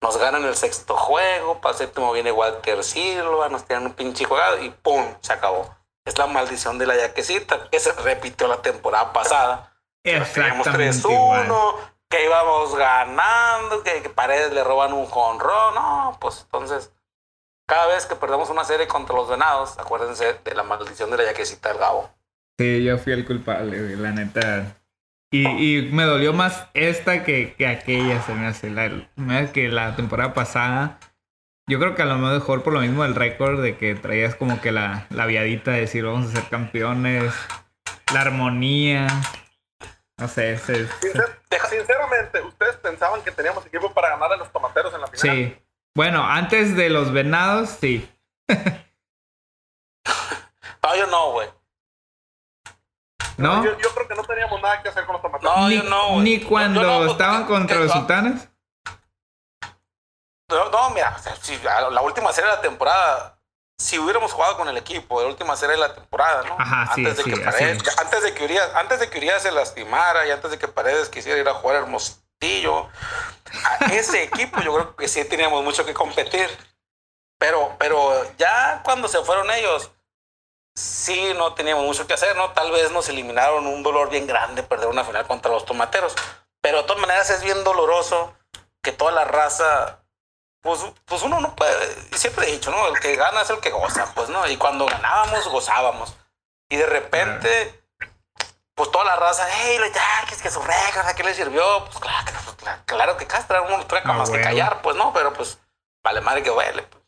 [0.00, 4.24] Nos ganan el sexto juego, para el séptimo viene Walter Silva, nos tiran un pinche
[4.24, 5.16] jugado y ¡pum!
[5.20, 5.76] Se acabó.
[6.04, 9.72] Es la maldición de la yaquecita, que se repitió la temporada pasada.
[10.02, 11.48] Teníamos Exactamente igual.
[11.48, 11.74] 3-1,
[12.08, 15.74] que íbamos ganando, que, que Paredes le roban un jonrón.
[15.74, 16.92] No, pues entonces,
[17.66, 21.24] cada vez que perdemos una serie contra los venados, acuérdense de la maldición de la
[21.24, 22.10] yaquecita del Gabo.
[22.58, 24.76] Sí, yo fui el culpable, la neta.
[25.30, 28.68] Y, y me dolió más esta que, que aquella, se me hace.
[28.68, 28.90] La,
[29.52, 30.98] que la temporada pasada.
[31.68, 34.60] Yo creo que a lo mejor por lo mismo el récord de que traías como
[34.60, 37.32] que la, la viadita de decir vamos a ser campeones,
[38.12, 39.06] la armonía.
[40.18, 41.38] No sé, se- Sincer-
[41.70, 45.36] Sinceramente, ¿ustedes pensaban que teníamos equipo para ganar a los tomateros en la final?
[45.36, 45.56] sí.
[45.94, 48.08] Bueno, antes de los venados, sí.
[50.82, 51.48] No, yo no, güey.
[53.36, 53.64] ¿No?
[53.64, 55.54] Yo, yo creo que no teníamos nada que hacer con los tomateros.
[55.56, 58.48] No, ni, yo no, ni cuando yo no, estaban contra los sultanes.
[60.52, 63.38] No, no, mira, si la última serie de la temporada,
[63.78, 66.56] si hubiéramos jugado con el equipo de la última serie de la temporada, ¿no?
[66.58, 67.98] Ajá, sí, antes de sí, que así Paredes, es.
[67.98, 71.08] antes de que Urias, antes de que Urias se lastimara y antes de que Paredes
[71.08, 72.88] quisiera ir a jugar Hermosillo,
[73.80, 76.48] a ese equipo yo creo que sí teníamos mucho que competir.
[77.38, 79.90] Pero, pero ya cuando se fueron ellos,
[80.76, 82.52] sí no teníamos mucho que hacer, ¿no?
[82.52, 86.14] Tal vez nos eliminaron un dolor bien grande perder una final contra los tomateros.
[86.60, 88.32] Pero de todas maneras es bien doloroso
[88.80, 90.01] que toda la raza
[90.62, 91.72] pues, pues uno no puede,
[92.16, 92.86] siempre he dicho, ¿no?
[92.88, 94.48] El que gana es el que goza, pues, ¿no?
[94.48, 96.16] Y cuando ganábamos, gozábamos.
[96.70, 97.82] Y de repente,
[98.74, 101.84] pues toda la raza, hey, los Yankees, que su récord, ¿a qué le sirvió?
[101.84, 104.44] Pues claro, que- pues, claro, claro que castra, uno no Ah, más que huevo.
[104.48, 105.12] callar, pues, ¿no?
[105.12, 105.58] Pero pues,
[106.02, 106.82] vale madre que duele.
[106.82, 107.02] pues.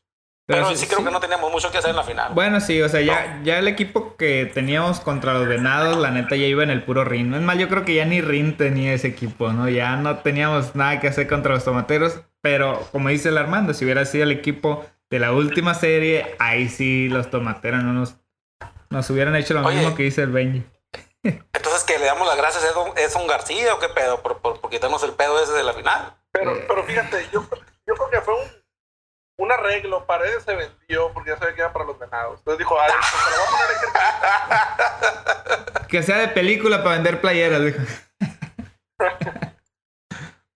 [0.47, 1.05] Pero, sí, creo sí.
[1.07, 2.35] que no teníamos mucho que hacer en la final.
[2.35, 6.37] Bueno, sí, o sea, ya, ya el equipo que teníamos contra los venados, la neta,
[6.37, 7.33] ya iba en el puro rin.
[7.33, 9.71] Es más, yo creo que ya ni rin tenía ese equipo, ¿no?
[9.71, 12.21] Ya no teníamos nada que hacer contra los tomateros.
[12.45, 16.69] Pero, como dice el Armando, si hubiera sido el equipo de la última serie, ahí
[16.69, 18.17] sí los tomateros no nos,
[18.91, 19.79] nos hubieran hecho lo Oye.
[19.79, 20.63] mismo que dice el Benji.
[21.23, 24.61] Entonces, que le damos las gracias a Edson, Edson García o qué pedo, por, por,
[24.61, 26.15] por quitarnos el pedo ese de la final.
[26.33, 26.65] Pero, Eh.
[26.69, 27.49] pero fíjate, yo,
[27.87, 28.47] yo creo que fue un,
[29.39, 30.05] un arreglo.
[30.05, 32.41] Paredes se vendió porque ya sabía que era para los venados.
[32.41, 34.69] Entonces dijo, a ver, te lo voy a
[35.71, 35.89] poner.
[35.89, 37.81] Que sea de película para vender playeras, dijo.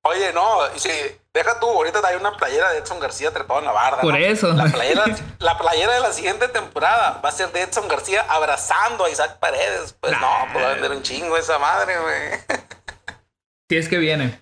[0.03, 0.91] Oye, no, y si,
[1.39, 4.01] deja tú, ahorita hay una playera de Edson García trepado en la barda.
[4.01, 4.19] Por ¿no?
[4.19, 4.53] eso.
[4.53, 5.05] La playera,
[5.39, 9.39] la playera de la siguiente temporada va a ser de Edson García abrazando a Isaac
[9.39, 9.95] Paredes.
[10.01, 12.59] Pues no, pues va a vender un chingo esa madre, güey.
[13.71, 14.41] Si es que viene.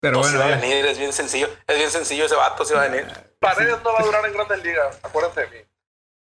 [0.00, 0.56] Pero No, bueno, va a ya.
[0.56, 1.48] venir, es bien sencillo.
[1.66, 3.06] Es bien sencillo ese vato, sí va a venir.
[3.40, 4.98] Paredes no va a durar en grandes ligas.
[5.02, 5.56] Acuérdense de mí.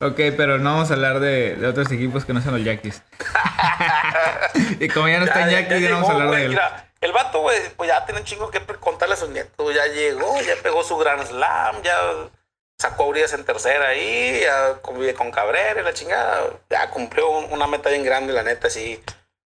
[0.01, 3.01] Ok, pero no vamos a hablar de, de otros equipos que no son los Yankees.
[4.80, 6.49] y como ya no están Yankees, ya, no vamos a hablar de él.
[6.49, 9.73] Mira, el vato, güey, pues ya tiene un chingo que contarle a sus nietos.
[9.73, 11.97] Ya llegó, ya pegó su gran slam, ya
[12.79, 16.43] sacó a Urias en tercera ahí, ya convive con Cabrera y la chingada.
[16.69, 19.01] Ya cumplió un- una meta bien grande, la neta, sí.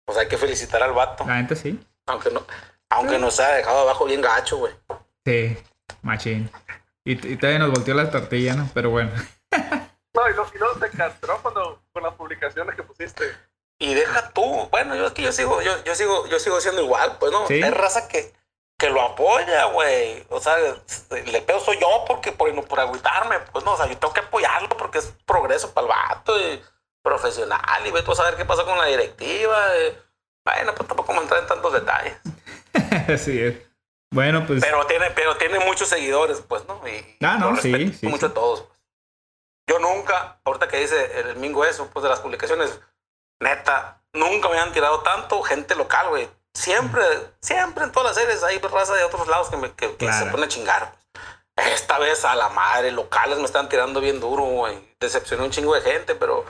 [0.05, 1.25] Pues hay que felicitar al vato.
[1.27, 1.79] La gente sí.
[2.07, 2.47] Aunque no,
[2.91, 4.73] aunque nos ha dejado abajo bien gacho, güey.
[5.25, 5.57] Sí,
[6.03, 6.51] machín.
[7.05, 8.69] Y, y todavía nos volteó la tortilla, ¿no?
[8.75, 9.11] Pero bueno.
[10.17, 13.23] No, y no, y no te castró cuando, con las publicaciones que pusiste.
[13.79, 16.83] Y deja tú, bueno, yo es que yo sigo, yo, yo sigo, yo sigo siendo
[16.83, 17.63] igual, pues no, Sí.
[17.63, 18.33] hay raza que,
[18.79, 20.25] que lo apoya, güey.
[20.31, 20.57] O sea,
[21.11, 24.21] le pego soy yo porque por, por agüitarme, pues no, o sea, yo tengo que
[24.21, 26.63] apoyarlo porque es progreso para el vato y
[27.03, 29.67] profesional y ve tú a saber qué pasó con la directiva.
[29.79, 29.99] y-
[30.45, 32.17] bueno, pues tampoco me entrar en tantos detalles.
[33.13, 33.57] Así es.
[34.13, 34.63] Bueno, pues.
[34.63, 36.81] Pero tiene, pero tiene muchos seguidores, pues, ¿no?
[36.89, 38.33] Y, Ah, no, sí, sí, mucho sí.
[38.33, 38.63] a todos.
[38.63, 38.79] pues.
[39.69, 42.79] Yo nunca, ahorita que dice el Mingo eso, pues de las publicaciones,
[43.41, 46.29] neta, nunca me han tirado tanto gente local, güey.
[46.55, 47.05] Siempre,
[47.41, 50.25] siempre en todas las series hay raza de otros lados que, me, que, que Claro.
[50.27, 50.93] se pone a chingar.
[51.55, 51.69] pues.
[51.69, 54.95] Esta vez a la madre, locales me están tirando bien duro, güey.
[55.01, 56.45] Decepcioné un chingo de gente, pero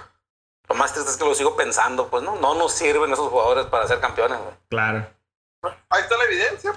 [0.68, 3.66] lo más triste es que lo sigo pensando, pues no, no nos sirven esos jugadores
[3.66, 4.55] para ser campeones, güey.
[4.68, 5.07] Claro.
[5.91, 6.72] Ahí está la evidencia.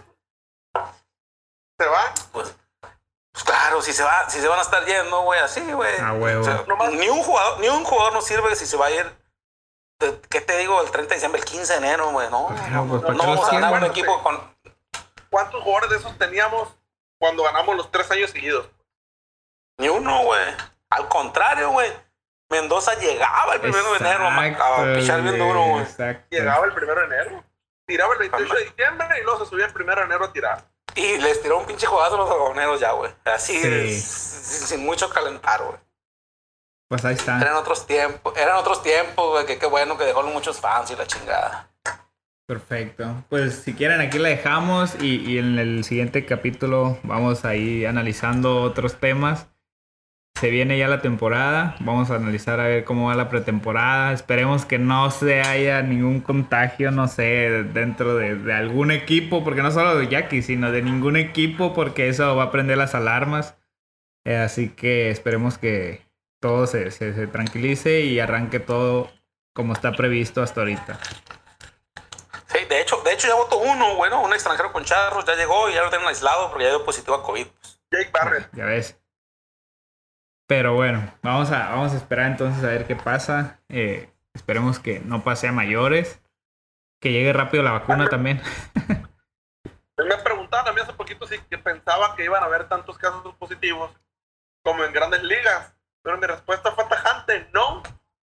[1.79, 2.13] Se va.
[2.31, 2.53] pues,
[3.31, 5.97] pues claro, si se va, si se van a estar yendo, güey, así, güey.
[5.99, 6.41] A huevo.
[6.41, 9.18] O sea, ni un jugador, ni un jugador nos sirve si se va a ir.
[10.29, 10.81] ¿Qué te digo?
[10.81, 12.29] El 30 de diciembre, el 15 de enero, güey.
[12.29, 14.39] No, Claro, pues, no, ¿para no vamos a ganar un equipo con.
[15.29, 16.69] ¿Cuántos jugadores de esos teníamos
[17.19, 18.69] cuando ganamos los tres años seguidos?
[19.77, 20.41] Ni uno, güey.
[20.89, 21.91] Al contrario, güey.
[22.49, 25.83] Mendoza llegaba el primero de enero a, pichar bien duro, güey.
[25.83, 26.25] Exacto.
[26.31, 27.43] Llegaba el primero de enero.
[27.85, 30.65] Tiraba el 28 de diciembre y luego se subía el primero de enero a tirar.
[30.95, 33.11] Y les tiró un pinche jugazo a los agoneros ya, güey.
[33.25, 33.99] Así, Sí.
[33.99, 35.77] sin, sin mucho calentar, güey.
[36.89, 37.39] Pues ahí está.
[37.39, 39.45] Eran otros tiempos, eran otros tiempos, güey.
[39.45, 41.69] Que qué bueno que dejó muchos fans y la chingada.
[42.47, 43.23] Perfecto.
[43.29, 48.63] Pues si quieren aquí la dejamos y, y en el siguiente capítulo vamos ahí analizando
[48.63, 49.47] otros temas.
[50.39, 54.13] Se viene ya la temporada, vamos a analizar a ver cómo va la pretemporada.
[54.13, 59.61] Esperemos que no se haya ningún contagio, no sé, dentro de, de algún equipo, porque
[59.61, 63.57] no solo de Jackie, sino de ningún equipo, porque eso va a prender las alarmas.
[64.25, 66.08] Eh, así que esperemos que
[66.39, 69.11] todo se, se- se tranquilice y arranque todo
[69.53, 70.99] como está previsto hasta ahorita.
[72.47, 75.69] Sí, de hecho, de hecho ya votó uno, bueno, un extranjero con charros, ya llegó
[75.69, 77.47] y ya lo tienen aislado porque ya dio positivo a COVID.
[77.47, 77.81] pues.
[77.91, 78.49] Jake Barrett.
[78.53, 78.99] Ya ves.
[80.47, 83.59] Pero bueno, vamos a, vamos a esperar entonces a ver qué pasa.
[83.69, 86.21] Eh, esperemos que no pase a mayores.
[87.01, 88.41] Que llegue rápido la vacuna también.
[89.97, 93.23] Me preguntaban a mí hace poquito si que pensaba que iban a haber tantos casos
[93.35, 93.91] positivos
[94.63, 95.73] como en grandes ligas.
[96.03, 97.83] Pero mi respuesta fue tajante, no,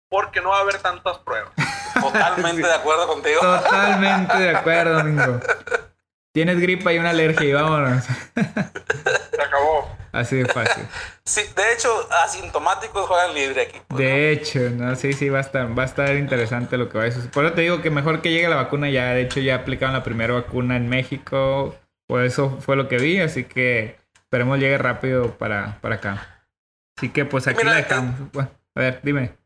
[0.10, 1.52] porque no va a haber tantas pruebas.
[2.02, 2.68] Totalmente Sí.
[2.68, 3.40] de acuerdo contigo.
[3.42, 5.40] Totalmente de acuerdo, Mingo.
[6.34, 8.04] Tienes gripa y una alergia y vámonos.
[8.04, 9.96] Se acabó.
[10.12, 10.86] Así de fácil.
[11.26, 11.90] Sí, de hecho,
[12.24, 13.82] asintomáticos juegan libre aquí.
[13.88, 16.98] pues, De hecho, no, sí, sí, va a estar, va a estar interesante lo que
[16.98, 17.32] va a suceder.
[17.32, 19.08] Por eso te digo que mejor que llegue la vacuna ya.
[19.10, 21.76] De hecho, ya aplicaron la primera vacuna en México.
[22.08, 26.35] Por eso fue lo que vi, así que esperemos llegue rápido para, para acá.
[26.98, 27.86] Así que pues aquí Mira, la eh.
[28.34, 29.38] Bueno, a ver, dime.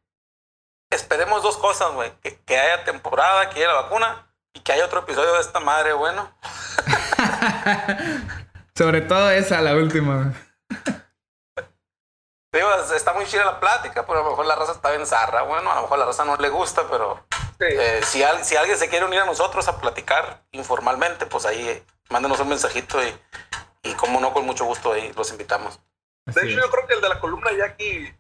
[0.92, 2.12] Esperemos dos cosas, güey.
[2.22, 5.60] Que, que haya temporada, que llegue la vacuna y que haya otro episodio de esta
[5.60, 6.32] madre, bueno.
[8.76, 10.34] Sobre todo esa, la última.
[12.52, 15.44] Digo, está muy chida la plática, pero a lo mejor la raza está bien zarra.
[15.44, 17.24] Bueno, a lo mejor la raza no le gusta, pero
[17.60, 17.66] Sí.
[17.70, 21.68] eh, si, al- si alguien se quiere unir a nosotros a platicar informalmente, pues ahí
[21.68, 23.14] eh, mándenos un mensajito y,
[23.84, 25.80] y como no, con mucho gusto ahí los invitamos.
[26.36, 26.66] De hecho, es.
[26.66, 28.16] yo creo que el de la columna Jackie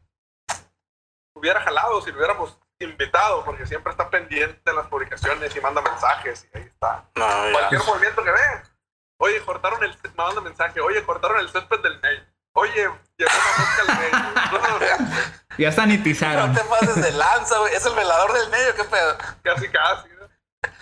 [1.35, 5.81] hubiera jalado si lo hubiéramos invitado, porque siempre está pendiente de las publicaciones y manda
[5.81, 7.05] mensajes y ahí está.
[7.15, 7.51] No, ya.
[7.51, 8.61] Cualquier movimiento que ve.
[9.21, 10.79] Oye, cortaron el me manda mensaje.
[10.79, 12.25] Oye, cortaron el césped del mail.
[12.53, 15.33] Oye, llegó una mosca al mail.
[15.57, 16.53] Ya No sanitizaron.
[16.53, 17.73] te pases de lanza, güey.
[17.75, 19.17] Es el velador del medio, qué pedo.
[19.43, 20.07] casi, casi.
[20.09, 20.27] ¿no?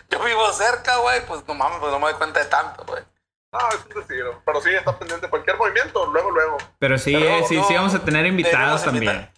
[0.09, 3.03] Yo vivo cerca, güey, pues no mames, pues no me doy cuenta de tanto, güey.
[3.51, 4.23] No, es un decir.
[4.45, 6.05] Pero sí, está pendiente cualquier movimiento.
[6.07, 6.57] Luego, luego.
[6.79, 9.03] Pero sí, Pero eh, sí, no, sí vamos a tener invitados también.
[9.05, 9.33] invitar.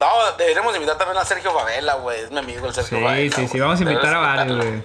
[0.00, 2.20] No, deberíamos invitar también a Sergio Favela, güey.
[2.20, 3.36] Es mi amigo el Sergio Sí, Favela.
[3.36, 3.60] sí, sí, güey.
[3.60, 4.82] vamos a invitar a varios, güey.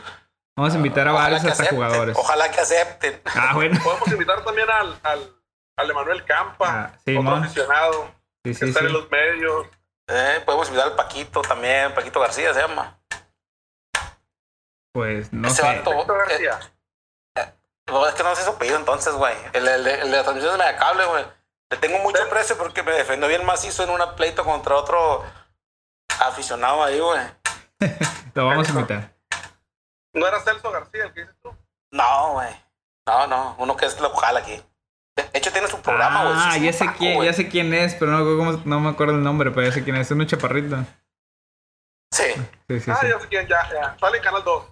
[0.56, 2.18] Vamos a invitar a Ojalá varios hasta acepten, jugadores.
[2.18, 3.22] Ojalá que acepten.
[3.26, 3.80] Ah, bueno.
[3.84, 5.36] Podemos invitar también al, al,
[5.78, 8.06] al Emanuel Campa, Ah, sí, otro aficionado,
[8.44, 8.94] Sí, que sí, está en sí.
[8.94, 9.68] los medios.
[10.10, 12.98] Eh, podemos invitar al Paquito también, Paquito García se llama.
[14.94, 15.62] Pues no Ese sé.
[15.64, 16.50] vato- Héctor eh,
[17.88, 19.34] No, es que no sé su apellido entonces, güey.
[19.54, 21.26] El, el, de- el de la transmisión de Megacable, güey.
[21.70, 22.30] Le tengo mucho Sí.
[22.30, 25.24] precio porque me defendió bien macizo en una pleito contra otro
[26.20, 27.20] aficionado ahí, güey.
[28.34, 29.14] Lo vamos a invitar.
[30.14, 31.56] ¿No era Celso García el que dices tú?
[31.92, 32.50] No, güey.
[33.06, 33.56] No, no.
[33.60, 34.62] Uno que es local aquí.
[35.16, 36.36] De hecho, tiene su programa, güey.
[36.38, 38.80] Ah, ya sé Paco, quién, ya sé quién es, pero no, me acuerdo cómo- no
[38.80, 40.08] me acuerdo el nombre, pero ya sé quién es.
[40.08, 40.78] Es un chaparrito.
[42.12, 42.24] Sí.
[42.68, 43.08] Sí, sí, ah, sí.
[43.10, 43.98] ya sé quién, ya, ya.
[44.00, 44.66] Sale en Canal 2.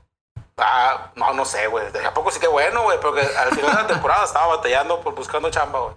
[0.57, 1.85] Ah, no, no sé, güey.
[2.05, 2.99] ¿A poco sí que bueno, güey?
[3.01, 5.95] Porque al final de la temporada estaba batallando por buscando chamba, güey.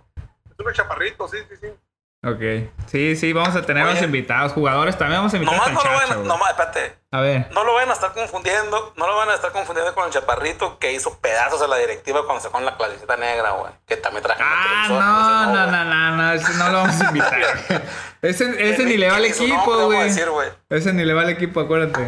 [0.50, 1.68] Es uno chaparrito, sí, sí, sí.
[2.26, 2.68] Ok.
[2.88, 3.94] Sí, sí, vamos a tener Oye.
[3.94, 4.98] los invitados, jugadores.
[4.98, 6.28] También vamos a invitar Nomás a no lo Chacha, van, güey.
[6.28, 6.98] nomás, espérate.
[7.12, 7.48] A ver.
[7.52, 10.80] No lo van a estar confundiendo, no lo van a estar confundiendo con el chaparrito
[10.80, 13.72] que hizo pedazos a la directiva cuando sacó la clasicita negra, güey.
[13.86, 14.94] Que también traje en Ah, no,
[15.46, 15.70] no, güey.
[15.70, 17.38] no, no, no, ese no lo vamos a invitar.
[18.22, 20.10] ese, ese ni le va al equipo, güey.
[20.70, 22.02] Ese ni le va al equipo, acuérdate.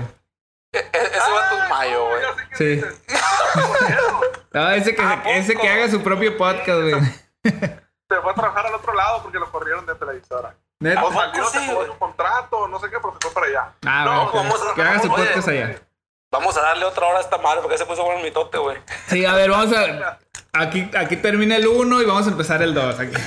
[0.73, 2.23] E- e- Ese vato es mayo, güey.
[2.23, 2.81] Ya sé quién Sí.
[4.53, 6.95] No, ese que, ¿A ese que haga su propio podcast, güey.
[7.45, 10.57] Se fue a trabajar al otro lado porque lo corrieron de televisora.
[10.81, 11.05] Neta.
[11.05, 11.87] O salió, sí, se güey?
[11.87, 13.73] su contrato, no sé qué, pero se fue para allá.
[13.87, 15.81] Ah, No, que- vamos a- que haga su podcast allá.
[16.33, 18.77] Vamos a darle otra hora a esta madre porque se puso bueno el mitote, güey.
[19.09, 20.19] Sí, a ver, vamos a.
[20.53, 23.01] Aquí, aquí termina el 1 y vamos a empezar el 2.
[23.01, 23.17] Aquí.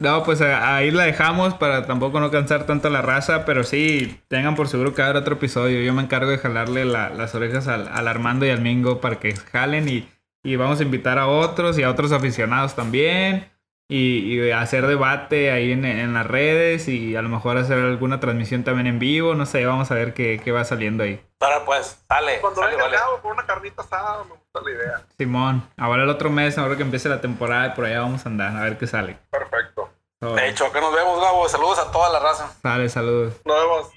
[0.00, 4.20] No, pues ahí la dejamos para tampoco no cansar tanto a la raza, pero sí,
[4.28, 5.80] tengan por seguro que habrá otro episodio.
[5.82, 9.18] Yo me encargo de jalarle la- las orejas al, al Armando y al Mingo para
[9.18, 10.08] que jalen y,
[10.44, 13.50] y vamos a invitar a otros y a otros aficionados también
[13.88, 18.20] y, y hacer debate ahí en, en las redes y a lo mejor hacer alguna
[18.20, 21.20] transmisión también en vivo, no sé, vamos a ver qué, qué va saliendo ahí.
[21.40, 22.96] Ahora pues, sale, Cuando sale, vale.
[22.96, 25.06] cabo por una carnita asada, me gusta la idea.
[25.16, 28.28] Simón, ahora el otro mes, ahora que empiece la temporada, y por allá vamos a
[28.28, 29.18] andar, a ver qué sale.
[29.30, 29.88] Perfecto.
[30.20, 31.48] De hecho, que nos vemos, Gabo.
[31.48, 32.52] Saludos a toda la raza.
[32.60, 33.34] Sale, saludos.
[33.44, 33.88] Nos vemos.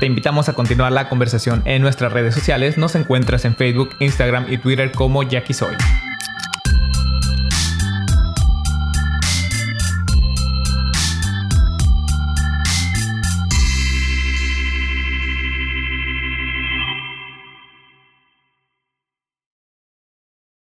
[0.00, 2.76] Te invitamos a continuar la conversación en nuestras redes sociales.
[2.78, 5.76] Nos encuentras en Facebook, Instagram y Twitter como Jackie Soy.